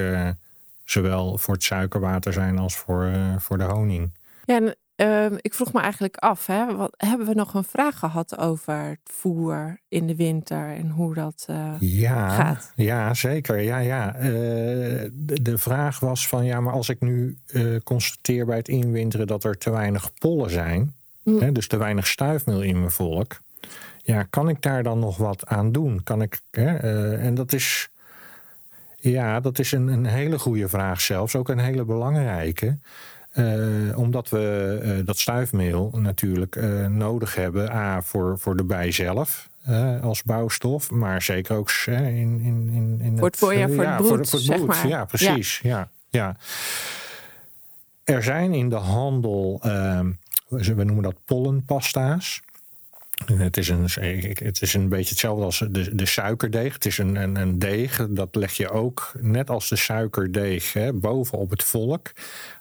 zowel 0.84 1.38
voor 1.38 1.54
het 1.54 1.64
suikerwater 1.64 2.34
zijn 2.34 2.58
als 2.58 2.76
voor, 2.76 3.12
voor 3.38 3.58
de 3.58 3.64
honing. 3.64 4.12
Ja, 4.46 4.74
Ehm, 5.00 5.36
ik 5.42 5.54
vroeg 5.54 5.74
me 5.74 5.80
eigenlijk 5.80 6.18
af, 6.18 6.46
hè, 6.46 6.76
wat, 6.76 6.94
hebben 6.98 7.28
we 7.28 7.34
nog 7.34 7.54
een 7.54 7.64
vraag 7.64 8.00
gehad 8.00 8.38
over 8.38 8.76
het 8.76 9.00
voer 9.04 9.80
in 9.90 10.08
de 10.08 10.16
winter 10.16 10.76
en 10.76 10.90
hoe 10.90 11.14
dat 11.14 11.46
uh, 11.50 11.72
ja, 11.80 12.30
gaat? 12.30 12.72
Ja, 12.76 13.14
zeker. 13.14 13.60
Ja, 13.60 13.78
ja. 13.78 14.16
Uh, 14.16 14.22
de, 15.14 15.42
de, 15.42 15.58
vraag 15.58 16.00
was 16.00 16.28
van, 16.28 16.46
ja, 16.46 16.60
maar 16.60 16.74
als 16.74 16.90
ik 16.90 17.02
nu 17.02 17.38
uh, 17.48 17.78
constateer 17.84 18.46
bij 18.46 18.58
het 18.58 18.68
inwinteren 18.68 19.28
dat 19.28 19.44
er 19.44 19.58
te 19.58 19.70
weinig 19.70 20.14
pollen 20.14 20.50
zijn, 20.50 20.94
mm. 21.24 21.40
hè, 21.40 21.52
dus 21.52 21.68
te 21.68 21.78
weinig 21.78 22.08
stuifmeel 22.08 22.62
in 22.62 22.80
mijn 22.80 22.92
volk, 22.92 23.40
ja, 24.04 24.24
kan 24.24 24.50
ik 24.50 24.62
daar 24.62 24.84
dan 24.84 25.00
nog 25.00 25.18
wat 25.18 25.46
aan 25.46 25.72
doen? 25.72 26.04
Kan 26.04 26.22
ik, 26.22 26.42
hè, 26.52 26.78
en 27.18 27.36
dat 27.36 27.54
is, 27.54 27.90
ja, 28.96 29.40
dat 29.40 29.60
is 29.60 29.72
een, 29.72 29.88
een 29.88 30.06
hele 30.06 30.40
goede 30.40 30.70
vraag 30.70 31.02
zelfs, 31.02 31.36
ook 31.36 31.50
een 31.50 31.60
hele 31.60 31.84
belangrijke. 31.84 32.78
Uh, 33.34 33.98
omdat 33.98 34.30
we 34.30 34.80
uh, 34.84 35.06
dat 35.06 35.18
stuifmeel 35.18 35.92
natuurlijk 35.96 36.56
uh, 36.56 36.88
nodig 36.88 37.36
hebben. 37.36 37.72
A, 37.72 38.02
voor, 38.02 38.40
voor 38.40 38.56
de 38.56 38.64
bij 38.64 38.92
zelf 38.92 39.50
als 40.02 40.24
bouwstof. 40.24 40.92
Maar 40.92 41.22
zeker 41.22 41.56
ook 41.56 41.72
in, 41.86 41.96
in, 41.96 42.70
in, 42.74 43.00
in 43.02 43.18
voor 43.18 43.28
het 43.28 43.38
voor, 43.38 43.54
ja, 43.54 43.68
het 43.68 43.76
broed, 43.76 44.30
voor, 44.30 44.40
voor 44.42 44.54
het 44.54 44.66
broed. 44.66 44.90
Ja, 44.90 45.06
precies. 45.06 45.60
Ja. 45.64 45.70
ja. 45.70 45.90
Ja, 46.12 46.36
Er 48.04 48.24
zijn 48.24 48.54
in 48.54 48.70
de 48.70 48.76
handel, 48.76 49.60
we 50.50 50.84
noemen 50.84 51.04
dat 51.04 51.16
pollenpasta's. 51.26 52.42
Het 53.26 53.58
is, 53.58 53.70
een, 53.70 53.88
het 54.34 54.62
is 54.62 54.74
een 54.74 54.90
beetje 54.90 55.10
hetzelfde 55.10 55.44
als 55.44 55.64
de, 55.72 55.96
de 55.96 56.06
suikerdeeg. 56.06 56.74
Het 56.74 56.86
is 56.86 56.98
een, 56.98 57.16
een, 57.16 57.36
een 57.36 57.60
deeg, 57.60 58.08
dat 58.10 58.36
leg 58.36 58.54
je 58.54 58.70
ook 58.70 59.12
net 59.20 59.50
als 59.50 59.70
de 59.70 59.76
suikerdeeg 59.76 60.74
hè, 60.74 60.94
bovenop 60.94 61.50
het 61.50 61.64
volk. 61.64 62.12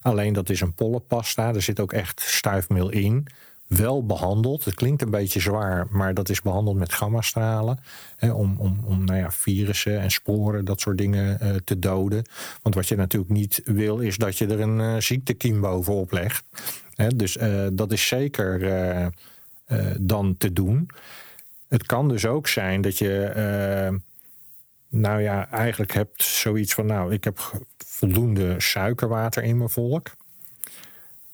Alleen 0.01 0.33
dat 0.33 0.51
is 0.51 0.61
een 0.61 0.75
pollenpasta, 0.75 1.55
er 1.55 1.63
zit 1.63 1.81
ook 1.81 1.93
echt 1.93 2.21
stuifmeel 2.21 2.91
in. 2.91 3.27
Wel 3.67 4.07
behandeld, 4.07 4.65
het 4.65 4.75
klinkt 4.75 5.03
een 5.03 5.11
beetje 5.11 5.41
zwaar, 5.41 5.87
maar 5.91 6.15
dat 6.15 6.29
is 6.29 6.43
behandeld 6.43 6.77
met 6.77 6.93
gammastralen. 6.93 7.81
Hè, 8.17 8.31
om 8.31 8.57
om, 8.59 8.81
om 8.85 9.05
nou 9.05 9.19
ja, 9.19 9.31
virussen 9.31 10.01
en 10.01 10.11
sporen, 10.11 10.65
dat 10.65 10.81
soort 10.81 10.99
dingen 10.99 11.39
uh, 11.43 11.55
te 11.65 11.79
doden. 11.79 12.25
Want 12.63 12.75
wat 12.75 12.89
je 12.89 12.97
natuurlijk 12.97 13.33
niet 13.33 13.61
wil, 13.65 13.99
is 13.99 14.17
dat 14.17 14.39
je 14.39 14.47
er 14.47 14.61
een 14.61 14.79
uh, 14.79 14.97
ziektekiem 14.99 15.61
bovenop 15.61 16.13
legt. 16.13 16.45
Hè, 16.95 17.09
dus 17.09 17.37
uh, 17.37 17.67
dat 17.73 17.93
is 17.93 18.07
zeker 18.07 18.63
dan 20.01 20.37
te 20.37 20.53
doen. 20.53 20.91
Het 21.69 21.87
kan 21.87 22.09
dus 22.09 22.27
ook 22.27 22.49
zijn 22.49 22.81
dat 22.81 22.99
je, 22.99 23.33
uh, 23.91 23.99
nou 24.89 25.23
ja, 25.23 25.51
eigenlijk 25.51 25.93
hebt 25.93 26.23
zoiets 26.23 26.75
van, 26.75 26.87
nou, 26.87 27.13
ik 27.13 27.25
heb 27.25 27.63
voldoende 27.79 28.61
suikerwater 28.61 29.43
in 29.43 29.57
mijn 29.57 29.71
volk, 29.71 30.11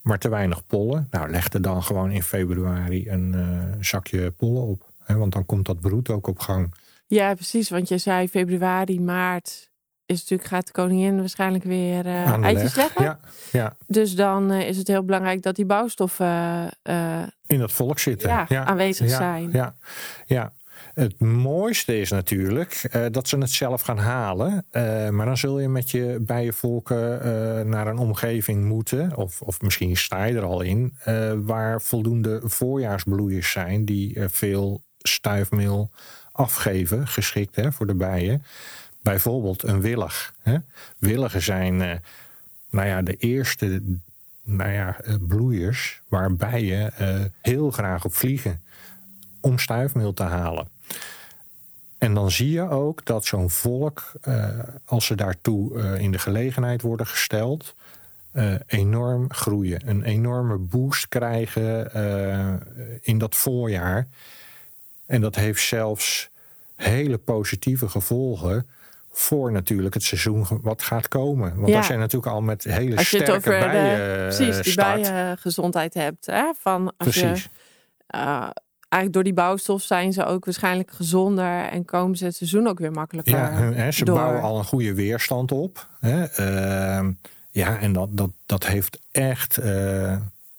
maar 0.02 0.18
te 0.18 0.28
weinig 0.28 0.66
pollen. 0.66 1.08
Nou, 1.10 1.30
leg 1.30 1.52
er 1.52 1.62
dan 1.62 1.82
gewoon 1.82 2.10
in 2.10 2.22
februari 2.22 3.08
een 3.08 3.32
uh, 3.34 3.80
zakje 3.80 4.30
pollen 4.30 4.62
op, 4.62 4.84
hè, 5.04 5.16
want 5.16 5.32
dan 5.32 5.46
komt 5.46 5.66
dat 5.66 5.80
broed 5.80 6.10
ook 6.10 6.26
op 6.26 6.38
gang. 6.38 6.74
Ja, 7.06 7.34
precies, 7.34 7.70
want 7.70 7.88
je 7.88 7.98
zei 7.98 8.28
februari, 8.28 9.00
maart 9.00 9.72
is 10.06 10.20
natuurlijk, 10.20 10.48
gaat 10.48 10.66
de 10.66 10.72
koningin 10.72 11.18
waarschijnlijk 11.18 11.64
weer 11.64 12.06
uh, 12.06 12.42
eitjes 12.42 12.74
leggen. 12.74 13.02
Ja, 13.02 13.18
ja. 13.52 13.76
Dus 13.86 14.14
dan 14.14 14.52
uh, 14.52 14.68
is 14.68 14.76
het 14.76 14.88
heel 14.88 15.04
belangrijk 15.04 15.42
dat 15.42 15.56
die 15.56 15.64
bouwstoffen 15.64 16.70
uh, 16.82 17.22
in 17.54 17.60
dat 17.60 17.72
volk 17.72 17.98
zitten. 17.98 18.28
Ja, 18.28 18.46
ja. 18.48 18.64
aanwezig 18.64 19.10
zijn. 19.10 19.50
Ja, 19.52 19.74
ja. 20.26 20.52
Het 20.94 21.20
mooiste 21.20 22.00
is 22.00 22.10
natuurlijk 22.10 22.88
uh, 22.96 23.06
dat 23.10 23.28
ze 23.28 23.38
het 23.38 23.50
zelf 23.50 23.82
gaan 23.82 23.98
halen. 23.98 24.64
Uh, 24.72 25.08
maar 25.08 25.26
dan 25.26 25.36
zul 25.36 25.60
je 25.60 25.68
met 25.68 25.90
je 25.90 26.16
bijenvolken 26.20 27.26
uh, 27.26 27.60
naar 27.60 27.86
een 27.86 27.98
omgeving 27.98 28.64
moeten. 28.64 29.16
Of, 29.16 29.40
of 29.40 29.60
misschien 29.60 29.96
sta 29.96 30.24
je 30.24 30.36
er 30.36 30.42
al 30.42 30.60
in. 30.60 30.94
waar 31.44 31.82
voldoende 31.82 32.40
voorjaarsbloeiers 32.44 33.50
zijn 33.50 33.84
die 33.84 34.16
veel 34.28 34.82
stuifmeel 35.02 35.90
afgeven. 36.32 37.06
Geschikt 37.06 37.56
hè, 37.56 37.72
voor 37.72 37.86
de 37.86 37.94
bijen. 37.94 38.44
Bijvoorbeeld 39.02 39.62
een 39.62 39.80
willig. 39.80 40.34
Hè? 40.42 40.56
Willigen 40.98 41.42
zijn 41.42 42.00
nou 42.70 42.88
ja, 42.88 43.02
de 43.02 43.16
eerste 43.16 43.82
nou 44.44 44.70
ja, 44.70 44.96
uh, 45.04 45.14
bloeiers 45.20 46.00
waar 46.08 46.34
bijen 46.34 46.92
uh, 47.00 47.24
heel 47.40 47.70
graag 47.70 48.04
op 48.04 48.14
vliegen 48.14 48.62
om 49.40 49.58
stuifmeel 49.58 50.14
te 50.14 50.22
halen. 50.22 50.68
En 51.98 52.14
dan 52.14 52.30
zie 52.30 52.50
je 52.50 52.68
ook 52.68 53.04
dat 53.04 53.24
zo'n 53.24 53.50
volk, 53.50 54.12
als 54.84 55.06
ze 55.06 55.14
daartoe 55.14 55.98
in 55.98 56.12
de 56.12 56.18
gelegenheid 56.18 56.82
worden 56.82 57.06
gesteld, 57.06 57.74
enorm 58.66 59.32
groeien. 59.32 59.88
Een 59.88 60.02
enorme 60.02 60.56
boost 60.56 61.08
krijgen 61.08 61.92
in 63.02 63.18
dat 63.18 63.34
voorjaar. 63.34 64.06
En 65.06 65.20
dat 65.20 65.34
heeft 65.34 65.62
zelfs 65.62 66.28
hele 66.74 67.18
positieve 67.18 67.88
gevolgen 67.88 68.66
voor 69.16 69.52
natuurlijk 69.52 69.94
het 69.94 70.02
seizoen 70.02 70.46
wat 70.62 70.82
gaat 70.82 71.08
komen. 71.08 71.56
Want 71.56 71.68
ja. 71.68 71.76
als 71.76 71.86
je 71.86 71.96
natuurlijk 71.96 72.32
al 72.32 72.40
met 72.40 72.64
hele 72.64 72.96
als 72.96 73.10
je 73.10 73.16
sterke 73.16 73.32
het 73.32 73.46
over 73.46 73.58
bijen 73.58 73.96
de, 73.96 74.34
Precies, 74.36 74.62
die 74.62 74.74
bijengezondheid 74.74 75.94
hebt. 75.94 76.26
Hè? 76.26 76.52
Van 76.58 76.86
als 76.86 76.94
precies. 76.96 77.42
Je, 77.42 78.18
uh, 78.18 78.50
eigenlijk 78.88 79.12
door 79.12 79.22
die 79.22 79.34
bouwstof 79.34 79.82
zijn 79.82 80.12
ze 80.12 80.24
ook 80.24 80.44
waarschijnlijk 80.44 80.90
gezonder 80.90 81.64
en 81.64 81.84
komen 81.84 82.16
ze 82.16 82.24
het 82.24 82.36
seizoen 82.36 82.66
ook 82.66 82.78
weer 82.78 82.92
makkelijker 82.92 83.36
Ja, 83.36 83.52
hè, 83.52 83.90
ze 83.90 84.04
door. 84.04 84.16
bouwen 84.16 84.42
al 84.42 84.58
een 84.58 84.64
goede 84.64 84.94
weerstand 84.94 85.52
op. 85.52 85.88
Hè? 86.00 86.22
Uh, 87.02 87.08
ja, 87.50 87.78
en 87.78 87.92
dat, 87.92 88.08
dat, 88.10 88.30
dat 88.46 88.66
heeft 88.66 89.00
echt... 89.10 89.58
Uh, 89.58 90.16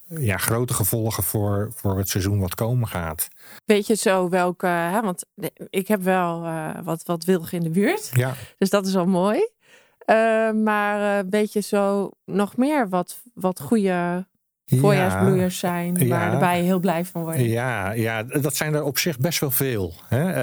ja, 0.08 0.36
grote 0.36 0.74
gevolgen 0.74 1.22
voor, 1.22 1.72
voor 1.74 1.98
het 1.98 2.08
seizoen 2.08 2.40
wat 2.40 2.54
komen 2.54 2.88
gaat. 2.88 3.28
Weet 3.64 3.86
je 3.86 3.94
zo 3.94 4.28
welke, 4.28 4.66
hè, 4.66 5.00
want 5.00 5.24
ik 5.70 5.88
heb 5.88 6.02
wel 6.02 6.44
uh, 6.44 6.70
wat, 6.84 7.02
wat 7.04 7.24
wilg 7.24 7.52
in 7.52 7.62
de 7.62 7.70
buurt. 7.70 8.10
Ja. 8.12 8.34
Dus 8.58 8.70
dat 8.70 8.86
is 8.86 8.96
al 8.96 9.06
mooi. 9.06 9.48
Uh, 10.06 10.50
maar 10.50 11.24
uh, 11.24 11.30
weet 11.30 11.52
je 11.52 11.60
zo 11.60 12.10
nog 12.24 12.56
meer 12.56 12.88
wat, 12.88 13.18
wat 13.34 13.60
goede 13.60 14.26
voorjaarsbloeiers 14.66 15.58
zijn, 15.58 16.08
waar 16.08 16.26
ja, 16.26 16.30
de 16.30 16.36
bijen 16.36 16.64
heel 16.64 16.78
blij 16.78 17.04
van 17.04 17.22
worden. 17.22 17.48
Ja, 17.48 17.92
ja, 17.92 18.22
dat 18.22 18.56
zijn 18.56 18.74
er 18.74 18.82
op 18.82 18.98
zich 18.98 19.18
best 19.18 19.40
wel 19.40 19.50
veel. 19.50 19.94
Hè? 20.08 20.34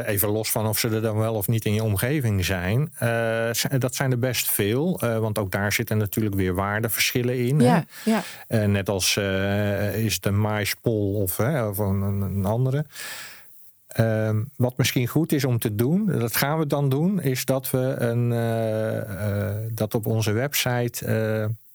Uh, 0.00 0.08
even 0.08 0.28
los 0.28 0.50
van 0.50 0.66
of 0.66 0.78
ze 0.78 0.88
er 0.88 1.02
dan 1.02 1.16
wel 1.16 1.34
of 1.34 1.48
niet 1.48 1.64
in 1.64 1.74
je 1.74 1.82
omgeving 1.82 2.44
zijn. 2.44 2.92
Uh, 3.02 3.50
dat 3.78 3.94
zijn 3.94 4.10
er 4.10 4.18
best 4.18 4.50
veel, 4.50 5.00
uh, 5.04 5.18
want 5.18 5.38
ook 5.38 5.50
daar 5.50 5.72
zitten 5.72 5.98
natuurlijk 5.98 6.34
weer 6.34 6.54
waardeverschillen 6.54 7.38
in. 7.38 7.60
Ja, 7.60 7.84
ja. 8.04 8.22
net 8.66 8.88
als 8.88 9.16
is 9.94 10.14
het 10.14 10.26
een 10.26 10.40
maispol 10.40 11.14
of, 11.14 11.38
of 11.40 11.78
een, 11.78 12.02
een 12.02 12.44
andere. 12.44 12.84
Uh, 14.00 14.30
wat 14.56 14.76
misschien 14.76 15.06
goed 15.06 15.32
is 15.32 15.44
om 15.44 15.58
te 15.58 15.74
doen, 15.74 16.06
dat 16.06 16.36
gaan 16.36 16.58
we 16.58 16.66
dan 16.66 16.88
doen, 16.88 17.20
is 17.20 17.44
dat 17.44 17.70
we 17.70 17.94
een, 17.98 18.30
uh, 18.30 19.72
dat 19.74 19.94
op 19.94 20.06
onze 20.06 20.32
website 20.32 21.06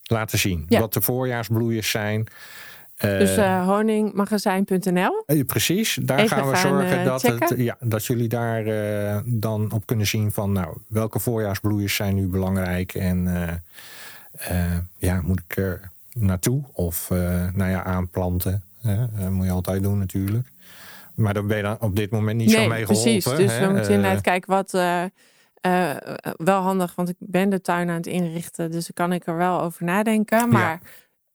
laten 0.04 0.40
zien. 0.40 0.66
Ja. 0.70 0.80
Wat 0.80 0.94
de 0.94 1.02
voorjaarsbloeiers 1.02 1.90
zijn. 1.90 2.28
Dus 2.98 3.38
uh, 3.38 3.68
honingmagazijn.nl. 3.68 5.24
Uh, 5.28 5.46
precies, 5.46 6.00
daar 6.02 6.20
Even 6.20 6.38
gaan 6.38 6.48
we 6.48 6.56
gaan, 6.56 6.72
zorgen 6.72 7.00
uh, 7.00 7.06
dat, 7.06 7.22
het, 7.22 7.54
ja, 7.58 7.78
dat 7.80 8.06
jullie 8.06 8.28
daar 8.28 8.64
dan 9.26 9.72
op 9.72 9.86
kunnen 9.86 10.08
zien 10.08 10.32
van 10.32 10.52
nou, 10.52 10.78
welke 10.88 11.20
voorjaarsbloeiers 11.20 11.96
zijn 11.96 12.16
nu 12.16 12.28
belangrijk 12.28 12.94
en 12.94 13.30
ja, 14.98 15.22
moet 15.22 15.42
ik 15.48 15.58
er 15.58 15.92
naartoe 16.14 16.62
of 16.72 17.08
nou 17.54 17.70
ja, 17.70 17.84
aanplanten. 17.84 18.64
moet 19.30 19.46
je 19.46 19.52
altijd 19.52 19.84
doen 19.84 19.98
natuurlijk. 19.98 20.48
Maar 21.14 21.34
daar 21.34 21.46
ben 21.46 21.58
je 21.58 21.64
dan 21.64 21.78
op 21.80 21.96
dit 21.96 22.12
moment 22.12 22.38
niet 22.38 22.48
nee, 22.48 22.64
zo 22.64 22.68
mee 22.68 22.86
geholpen. 22.86 23.12
Precies, 23.12 23.36
dus 23.36 23.60
we 23.60 23.74
moeten 23.74 23.94
inderdaad 23.94 24.22
kijken 24.22 24.50
wat 24.50 24.72
uh, 25.68 25.96
wel 26.38 26.62
handig, 26.62 26.96
want 26.96 27.10
ik 27.10 27.16
ben 27.20 27.50
de 27.50 27.62
tuin 27.62 27.90
aan 27.90 27.96
het 27.96 28.08
inrichten, 28.08 28.72
dus 28.72 28.90
dan 28.90 29.08
kan 29.08 29.14
ik 29.14 29.28
er 29.28 29.38
wel 29.38 29.62
over 29.62 29.86
nadenken. 29.86 30.50
Maar 30.50 30.80
ja. 30.84 30.90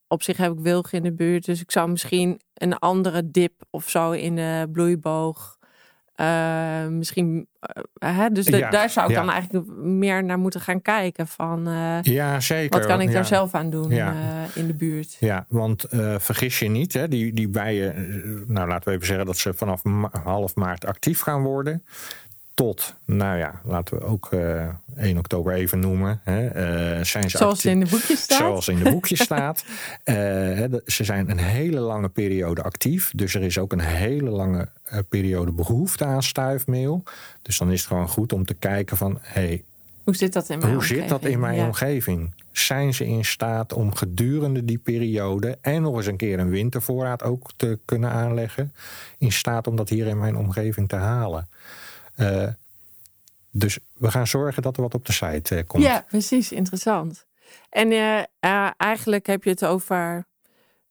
op 0.09 0.23
zich 0.23 0.37
heb 0.37 0.53
ik 0.53 0.59
wilg 0.59 0.93
in 0.93 1.03
de 1.03 1.13
buurt, 1.13 1.45
dus 1.45 1.61
ik 1.61 1.71
zou 1.71 1.91
misschien 1.91 2.41
een 2.55 2.79
andere 2.79 3.31
dip 3.31 3.53
of 3.71 3.91
zo 3.91 4.11
in 4.11 4.37
de 4.37 4.69
bloeiboog. 4.73 5.57
Uh, 6.21 6.87
misschien, 6.87 7.49
hè, 7.99 8.31
dus 8.31 8.45
de, 8.45 8.57
ja, 8.57 8.71
daar 8.71 8.91
zou 8.91 9.09
ik 9.09 9.15
ja. 9.15 9.21
dan 9.21 9.31
eigenlijk 9.33 9.67
meer 9.77 10.25
naar 10.25 10.39
moeten 10.39 10.61
gaan 10.61 10.83
kijken. 10.83 11.27
Van, 11.27 11.65
ja, 12.03 12.41
zeker. 12.41 12.79
Wat 12.79 12.89
kan 12.89 13.01
ik 13.01 13.13
daar 13.13 13.25
zelf 13.25 13.55
aan 13.55 13.71
doen 13.71 13.91
in 14.55 14.67
de 14.67 14.75
buurt? 14.77 15.17
Ja, 15.21 15.45
want 15.49 15.87
vergis 16.19 16.59
je 16.59 16.69
niet, 16.69 16.93
hè, 16.93 17.09
die, 17.09 17.33
die 17.33 17.49
bijen, 17.49 18.45
nou 18.49 18.69
laten 18.69 18.89
we 18.89 18.95
even 18.95 19.07
zeggen 19.07 19.27
dat 19.27 19.37
ze 19.37 19.55
vanaf 19.55 19.85
ma 19.85 20.11
half 20.23 20.55
maart 20.55 20.87
actief 20.87 21.21
gaan 21.21 21.43
worden 21.43 21.85
tot, 22.59 22.95
nou 23.05 23.38
ja, 23.38 23.61
laten 23.65 23.99
we 23.99 24.05
ook 24.05 24.29
1 24.97 25.19
oktober 25.19 25.53
even 25.53 25.79
noemen. 25.79 26.21
Hè, 26.25 27.05
zijn 27.05 27.31
ze 27.31 27.37
zoals 27.37 27.65
in 27.65 27.81
de 27.81 27.87
boekjes 27.91 28.23
staat. 28.23 28.38
Zoals 28.38 28.69
in 28.69 28.79
de 28.85 28.91
boekjes 28.91 29.23
staat. 29.31 29.65
ze 30.87 31.05
zijn 31.05 31.31
een 31.31 31.38
hele 31.38 31.81
lange 31.81 32.09
periode 32.09 32.62
actief. 32.62 33.11
Dus 33.15 33.35
er 33.35 33.43
is 33.43 33.59
ook 33.59 33.73
een 33.73 33.81
hele 33.81 34.31
lange 34.31 34.69
periode 35.09 35.53
behoefte 35.53 36.05
aan 36.05 36.23
stuifmeel. 36.23 37.03
Dus 37.43 37.59
dan 37.59 37.71
is 37.71 37.79
het 37.79 37.88
gewoon 37.88 38.09
goed 38.09 38.33
om 38.33 38.45
te 38.45 38.55
kijken 38.55 38.97
van... 38.97 39.19
Hey, 39.21 39.65
hoe 40.09 40.17
zit 40.17 40.33
dat 40.33 40.49
in 40.49 40.59
mijn 40.59 40.71
hoe 40.71 40.81
omgeving? 40.81 41.00
Zit 41.00 41.21
dat 41.21 41.31
in 41.31 41.41
mijn 41.41 41.61
omgeving? 41.61 42.33
Zijn 42.53 42.95
ze 42.95 43.07
in 43.07 43.25
staat 43.25 43.73
om 43.73 43.95
gedurende 43.95 44.65
die 44.65 44.79
periode 44.79 45.59
en 45.61 45.83
nog 45.83 45.97
eens 45.97 46.07
een 46.07 46.17
keer 46.17 46.38
een 46.38 46.50
wintervoorraad 46.50 47.23
ook 47.23 47.50
te 47.57 47.79
kunnen 47.85 48.11
aanleggen? 48.11 48.73
In 49.19 49.33
staat 49.33 49.67
om 49.67 49.77
dat 49.77 49.88
hier 49.88 50.07
in 50.07 50.19
mijn 50.19 50.37
omgeving 50.37 50.88
te 50.88 50.97
halen? 50.97 51.49
Uh, 52.21 52.49
dus 53.51 53.79
we 53.93 54.11
gaan 54.11 54.27
zorgen 54.27 54.63
dat 54.63 54.77
er 54.77 54.83
wat 54.83 54.95
op 54.95 55.07
de 55.07 55.13
site 55.13 55.57
uh, 55.57 55.63
komt. 55.67 55.83
Ja, 55.83 56.05
precies. 56.09 56.53
Interessant. 56.53 57.27
En 57.69 57.91
uh, 57.91 58.23
eigenlijk 58.77 59.27
heb 59.27 59.45
je 59.45 59.51
het 59.51 59.65
over. 59.65 60.27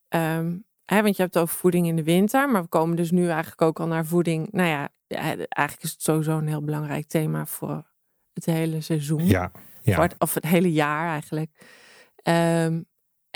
Um, 0.09 0.65
hè, 0.85 1.01
want 1.01 1.15
je 1.15 1.21
hebt 1.21 1.33
het 1.33 1.43
over 1.43 1.55
voeding 1.55 1.87
in 1.87 1.95
de 1.95 2.03
winter. 2.03 2.49
Maar 2.49 2.61
we 2.61 2.67
komen 2.67 2.95
dus 2.95 3.11
nu 3.11 3.29
eigenlijk 3.29 3.61
ook 3.61 3.79
al 3.79 3.87
naar 3.87 4.05
voeding. 4.05 4.47
Nou 4.51 4.67
ja, 4.69 4.89
eigenlijk 5.07 5.83
is 5.83 5.91
het 5.91 6.01
sowieso 6.01 6.37
een 6.37 6.47
heel 6.47 6.63
belangrijk 6.63 7.07
thema 7.07 7.45
voor 7.45 7.83
het 8.33 8.45
hele 8.45 8.81
seizoen. 8.81 9.25
Ja. 9.25 9.51
ja. 9.81 10.01
Het, 10.01 10.15
of 10.17 10.33
het 10.33 10.45
hele 10.45 10.71
jaar 10.71 11.09
eigenlijk. 11.09 11.51
Um, 12.23 12.85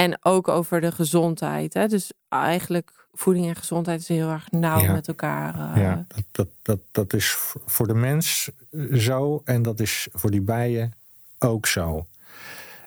en 0.01 0.17
ook 0.21 0.47
over 0.47 0.81
de 0.81 0.91
gezondheid. 0.91 1.73
Hè? 1.73 1.87
Dus 1.87 2.11
eigenlijk 2.29 2.91
voeding 3.13 3.47
en 3.47 3.55
gezondheid 3.55 3.99
is 3.99 4.07
heel 4.07 4.29
erg 4.29 4.51
nauw 4.51 4.91
met 4.91 5.07
elkaar. 5.07 5.55
Uh... 5.55 5.81
Ja, 5.83 6.05
dat, 6.07 6.23
dat, 6.31 6.47
dat, 6.61 6.79
dat 6.91 7.13
is 7.13 7.37
voor 7.65 7.87
de 7.87 7.93
mens 7.93 8.49
zo 8.93 9.41
en 9.45 9.61
dat 9.61 9.79
is 9.79 10.07
voor 10.11 10.31
die 10.31 10.41
bijen 10.41 10.93
ook 11.39 11.67
zo. 11.67 12.05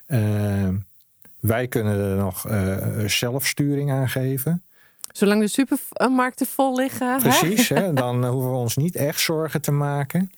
Uh, 0.07 0.69
wij 1.39 1.67
kunnen 1.67 1.99
er 1.99 2.15
nog 2.15 2.47
uh, 2.49 3.05
zelfsturing 3.05 3.91
aan 3.91 4.09
geven. 4.09 4.63
Zolang 5.11 5.41
de 5.41 5.47
supermarkten 5.47 6.45
vol 6.45 6.75
liggen. 6.75 7.17
Precies, 7.17 7.69
hè? 7.69 7.93
dan 8.03 8.25
hoeven 8.25 8.51
we 8.51 8.57
ons 8.57 8.75
niet 8.75 8.95
echt 8.95 9.19
zorgen 9.19 9.61
te 9.61 9.71
maken. 9.71 10.31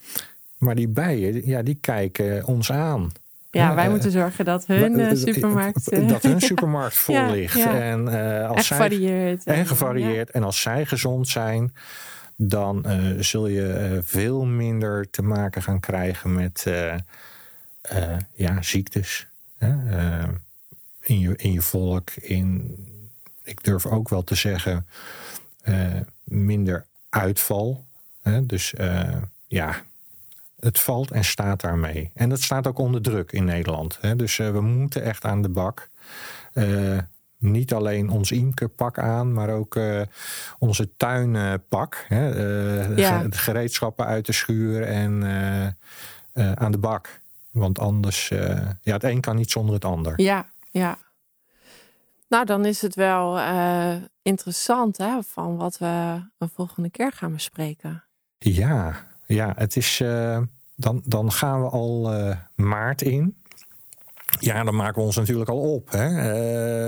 Maar 0.58 0.76
die 0.76 0.88
bijen, 0.88 1.48
ja, 1.48 1.62
die 1.62 1.78
kijken 1.82 2.46
ons 2.46 2.72
aan. 2.72 3.12
Ja, 3.58 3.76
wij 3.76 3.90
moeten 3.90 4.12
zorgen 4.12 4.46
dat 4.46 4.66
hun 4.66 5.18
supermarkt... 5.18 6.10
Dat 6.10 6.24
hun 6.24 6.42
supermarkt 6.52 6.98
vol 6.98 7.30
ligt. 7.30 7.60
En, 7.60 8.08
uh, 8.08 8.50
als 8.50 8.68
gevarieerd. 8.68 9.44
Zij, 9.44 9.56
en 9.56 9.68
gevarieerd. 9.68 10.32
En 10.32 10.44
als 10.44 10.62
zij 10.62 10.86
gezond 10.86 11.28
zijn, 11.28 11.74
dan 12.36 12.84
uh, 12.88 13.20
zul 13.20 13.48
je 13.48 14.00
veel 14.04 14.46
minder 14.46 15.10
te 15.10 15.22
maken 15.22 15.62
gaan 15.62 15.80
krijgen 15.80 16.34
met 16.34 16.66
ja, 18.34 18.62
ziektes. 18.62 19.28
in, 21.02 21.20
je, 21.20 21.36
in 21.36 21.52
je 21.52 21.62
volk. 21.62 22.10
In, 22.10 22.76
ik 23.44 23.64
durf 23.64 23.86
ook 23.86 24.10
wel 24.10 24.24
te 24.24 24.36
zeggen, 24.36 24.86
minder 26.24 26.86
uitval. 27.10 27.84
Dus 28.42 28.74
ja, 29.48 29.82
het 30.60 30.80
valt 30.80 31.12
en 31.12 31.24
staat 31.24 31.62
daarmee. 31.62 32.12
En 32.14 32.30
dat 32.30 32.42
staat 32.42 32.68
ook 32.68 32.78
onder 32.78 33.02
druk 33.02 33.32
in 33.32 33.44
Nederland. 33.44 33.98
Hè? 34.02 34.16
Dus 34.16 34.38
uh, 34.38 34.52
we 34.52 34.62
moeten 34.62 35.04
echt 35.04 35.26
aan 35.26 35.42
de 35.42 35.50
bak. 35.50 35.90
Uh, 36.54 36.98
niet 37.38 37.74
alleen 37.74 38.10
ons 38.10 38.32
imkerpak 38.32 39.00
aan, 39.00 39.34
maar 39.34 39.50
ook 39.50 39.76
uh, 39.76 40.02
onze 40.60 40.96
tuinpak. 40.98 42.06
Hè? 42.08 42.26
Ja. 42.96 43.24
De 43.24 43.38
gereedschappen 43.38 44.06
uit 44.06 44.26
de 44.26 44.34
schuur 44.34 44.84
en 44.84 45.24
aan 46.34 46.72
de 46.72 46.78
bak. 46.78 47.20
Want 47.52 47.80
anders, 47.80 48.28
ja, 48.28 48.94
het 48.94 49.04
een 49.04 49.22
kan 49.22 49.36
niet 49.36 49.52
zonder 49.52 49.74
het 49.74 49.86
ander. 49.86 50.22
Ja, 50.22 50.50
ja. 50.72 50.98
Nou, 52.30 52.46
dan 52.46 52.65
is 52.65 52.82
het 52.82 52.96
wel 52.96 53.39
interessant 54.22 54.98
hè, 54.98 55.24
van 55.24 55.58
wat 55.58 55.78
we 55.78 56.22
een 56.38 56.50
volgende 56.54 56.89
keer 56.89 57.12
gaan 57.12 57.34
bespreken. 57.34 58.04
Ja, 58.38 59.06
ja, 59.28 59.54
het 59.56 59.76
is. 59.76 60.00
Uh, 60.00 60.40
dan, 60.76 61.02
dan 61.06 61.32
gaan 61.32 61.62
we 61.62 61.70
al 61.70 62.13
uh, 62.13 62.36
maart 62.56 63.02
in. 63.02 63.36
Ja, 64.40 64.63
dan 64.63 64.76
maken 64.76 64.96
we 64.96 65.06
ons 65.08 65.16
natuurlijk 65.16 65.50
al 65.50 65.74
op. 65.74 65.92
Hè? 65.92 66.08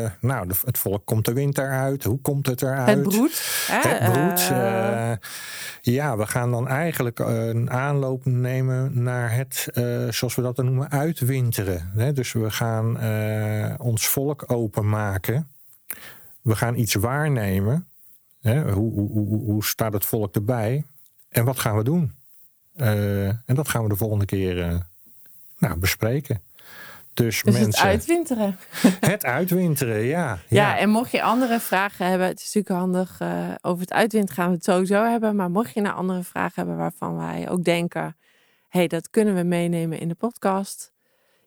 Uh, 0.03 0.11
nou, 0.21 0.47
de, 0.47 0.55
het 0.65 0.77
volk 0.77 1.05
komt 1.05 1.25
de 1.25 1.33
winter 1.33 1.69
uit. 1.69 2.03
Hoe 2.03 2.19
komt 2.21 2.47
het 2.47 2.61
eruit? 2.61 2.87
Het 2.87 3.01
broed. 3.01 3.67
Het 3.71 4.11
broed. 4.11 4.47
ja, 5.81 6.17
we 6.17 6.27
gaan 6.27 6.51
dan 6.51 6.67
eigenlijk 6.67 7.19
een 7.19 7.71
aanloop 7.71 8.25
nemen 8.25 9.03
naar 9.03 9.35
het, 9.35 9.67
zoals 10.09 10.35
we 10.35 10.41
dat 10.41 10.55
dan 10.55 10.65
noemen, 10.65 10.91
uitwinteren. 10.91 11.91
Hè? 11.95 12.13
Dus 12.13 12.31
we 12.31 12.51
gaan 12.51 12.97
ons 13.79 14.07
volk 14.07 14.43
openmaken. 14.51 15.47
We 16.41 16.55
gaan 16.55 16.75
iets 16.75 16.93
waarnemen. 16.93 17.87
Hè? 18.41 18.71
Hoe, 18.71 18.93
hoe, 18.93 19.09
hoe, 19.09 19.43
hoe 19.43 19.63
staat 19.63 19.93
het 19.93 20.05
volk 20.05 20.35
erbij? 20.35 20.83
En 21.29 21.45
wat 21.45 21.59
gaan 21.59 21.77
we 21.77 21.83
doen? 21.83 22.13
Uh, 22.81 23.27
en 23.27 23.43
dat 23.45 23.69
gaan 23.69 23.83
we 23.83 23.89
de 23.89 23.95
volgende 23.95 24.25
keer 24.25 24.57
uh, 24.57 24.75
nou, 25.57 25.79
bespreken. 25.79 26.41
Dus, 27.13 27.43
dus 27.43 27.53
mensen, 27.53 27.81
het 27.81 27.89
uitwinteren. 27.89 28.57
Het 28.99 29.25
uitwinteren, 29.25 30.01
ja, 30.01 30.39
ja. 30.47 30.49
Ja, 30.71 30.77
en 30.77 30.89
mocht 30.89 31.11
je 31.11 31.21
andere 31.21 31.59
vragen 31.59 32.05
hebben, 32.05 32.27
het 32.27 32.39
is 32.39 32.53
natuurlijk 32.53 32.81
handig. 32.81 33.19
Uh, 33.21 33.49
over 33.61 33.81
het 33.81 33.93
uitwinteren 33.93 34.35
gaan 34.35 34.49
we 34.49 34.55
het 34.55 34.63
sowieso 34.63 35.03
hebben. 35.03 35.35
Maar 35.35 35.51
mocht 35.51 35.73
je 35.73 35.81
nou 35.81 35.95
andere 35.95 36.23
vragen 36.23 36.53
hebben 36.55 36.77
waarvan 36.77 37.17
wij 37.17 37.49
ook 37.49 37.63
denken: 37.63 38.17
hey, 38.67 38.87
dat 38.87 39.09
kunnen 39.09 39.35
we 39.35 39.43
meenemen 39.43 39.99
in 39.99 40.07
de 40.07 40.15
podcast. 40.15 40.93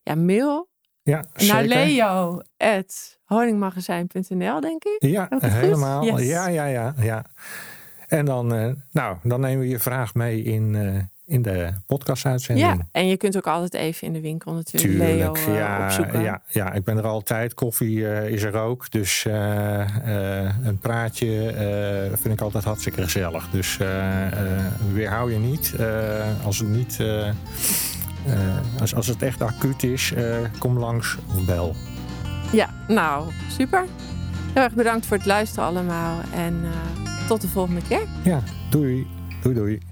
Ja, 0.03 0.15
mail 0.15 0.69
ja, 1.03 1.25
naar 1.35 1.65
leo.honingmagazijn.nl, 1.65 4.61
denk 4.61 4.85
ik. 4.85 4.97
Ja, 4.99 5.29
helemaal. 5.39 6.05
Yes. 6.05 6.27
Ja, 6.27 6.47
ja, 6.47 6.65
ja, 6.65 6.95
ja. 6.99 7.25
En 8.09 8.25
dan, 8.25 8.47
nou, 8.91 9.17
dan 9.23 9.41
nemen 9.41 9.61
we 9.61 9.69
je 9.69 9.79
vraag 9.79 10.15
mee 10.15 10.43
in 10.43 10.75
in 11.27 11.43
de 11.43 11.73
podcast-uitzending. 11.87 12.67
Ja, 12.67 12.87
en 12.93 13.09
je 13.09 13.17
kunt 13.17 13.37
ook 13.37 13.47
altijd 13.47 13.75
even 13.75 14.07
in 14.07 14.13
de 14.13 14.21
winkel 14.21 14.53
natuurlijk 14.53 14.93
Tuurlijk, 14.93 15.37
Leo 15.37 15.53
uh, 15.53 15.57
ja, 15.57 15.85
opzoeken. 15.85 16.23
Ja, 16.23 16.43
ja, 16.49 16.73
ik 16.73 16.85
ben 16.85 16.97
er 16.97 17.07
altijd. 17.07 17.55
Koffie 17.55 17.97
uh, 17.97 18.29
is 18.29 18.43
er 18.43 18.55
ook. 18.55 18.91
Dus 18.91 19.25
uh, 19.25 19.35
een 20.63 20.79
praatje 20.79 21.55
vind 22.21 22.35
ik 22.35 22.41
altijd 22.41 22.65
hartstikke 22.65 23.03
gezellig. 23.03 23.49
Dus 23.51 23.79
weerhou 24.93 25.33
je 25.33 25.39
niet. 25.39 25.75
als 26.45 26.59
het 26.59 26.69
niet... 26.69 26.99
als, 28.81 28.95
als 28.95 29.07
het 29.07 29.23
echt 29.23 29.43
acuut 29.43 29.83
is, 29.83 30.13
kom 30.59 30.79
langs 30.79 31.17
of 31.29 31.45
bel. 31.45 31.75
Ja, 32.53 32.71
nou, 32.89 33.31
super. 33.51 33.85
Heel 34.53 34.63
erg 34.63 34.75
bedankt 34.75 35.07
voor 35.07 35.17
het 35.17 35.27
luisteren 35.27 35.65
allemaal. 35.65 36.21
En 36.35 36.63
tot 37.29 37.41
de 37.41 37.49
volgende 37.49 37.81
keer. 37.89 38.07
Ja, 38.23 38.43
doei. 38.71 39.07
Doei 39.43 39.55
doei. 39.55 39.92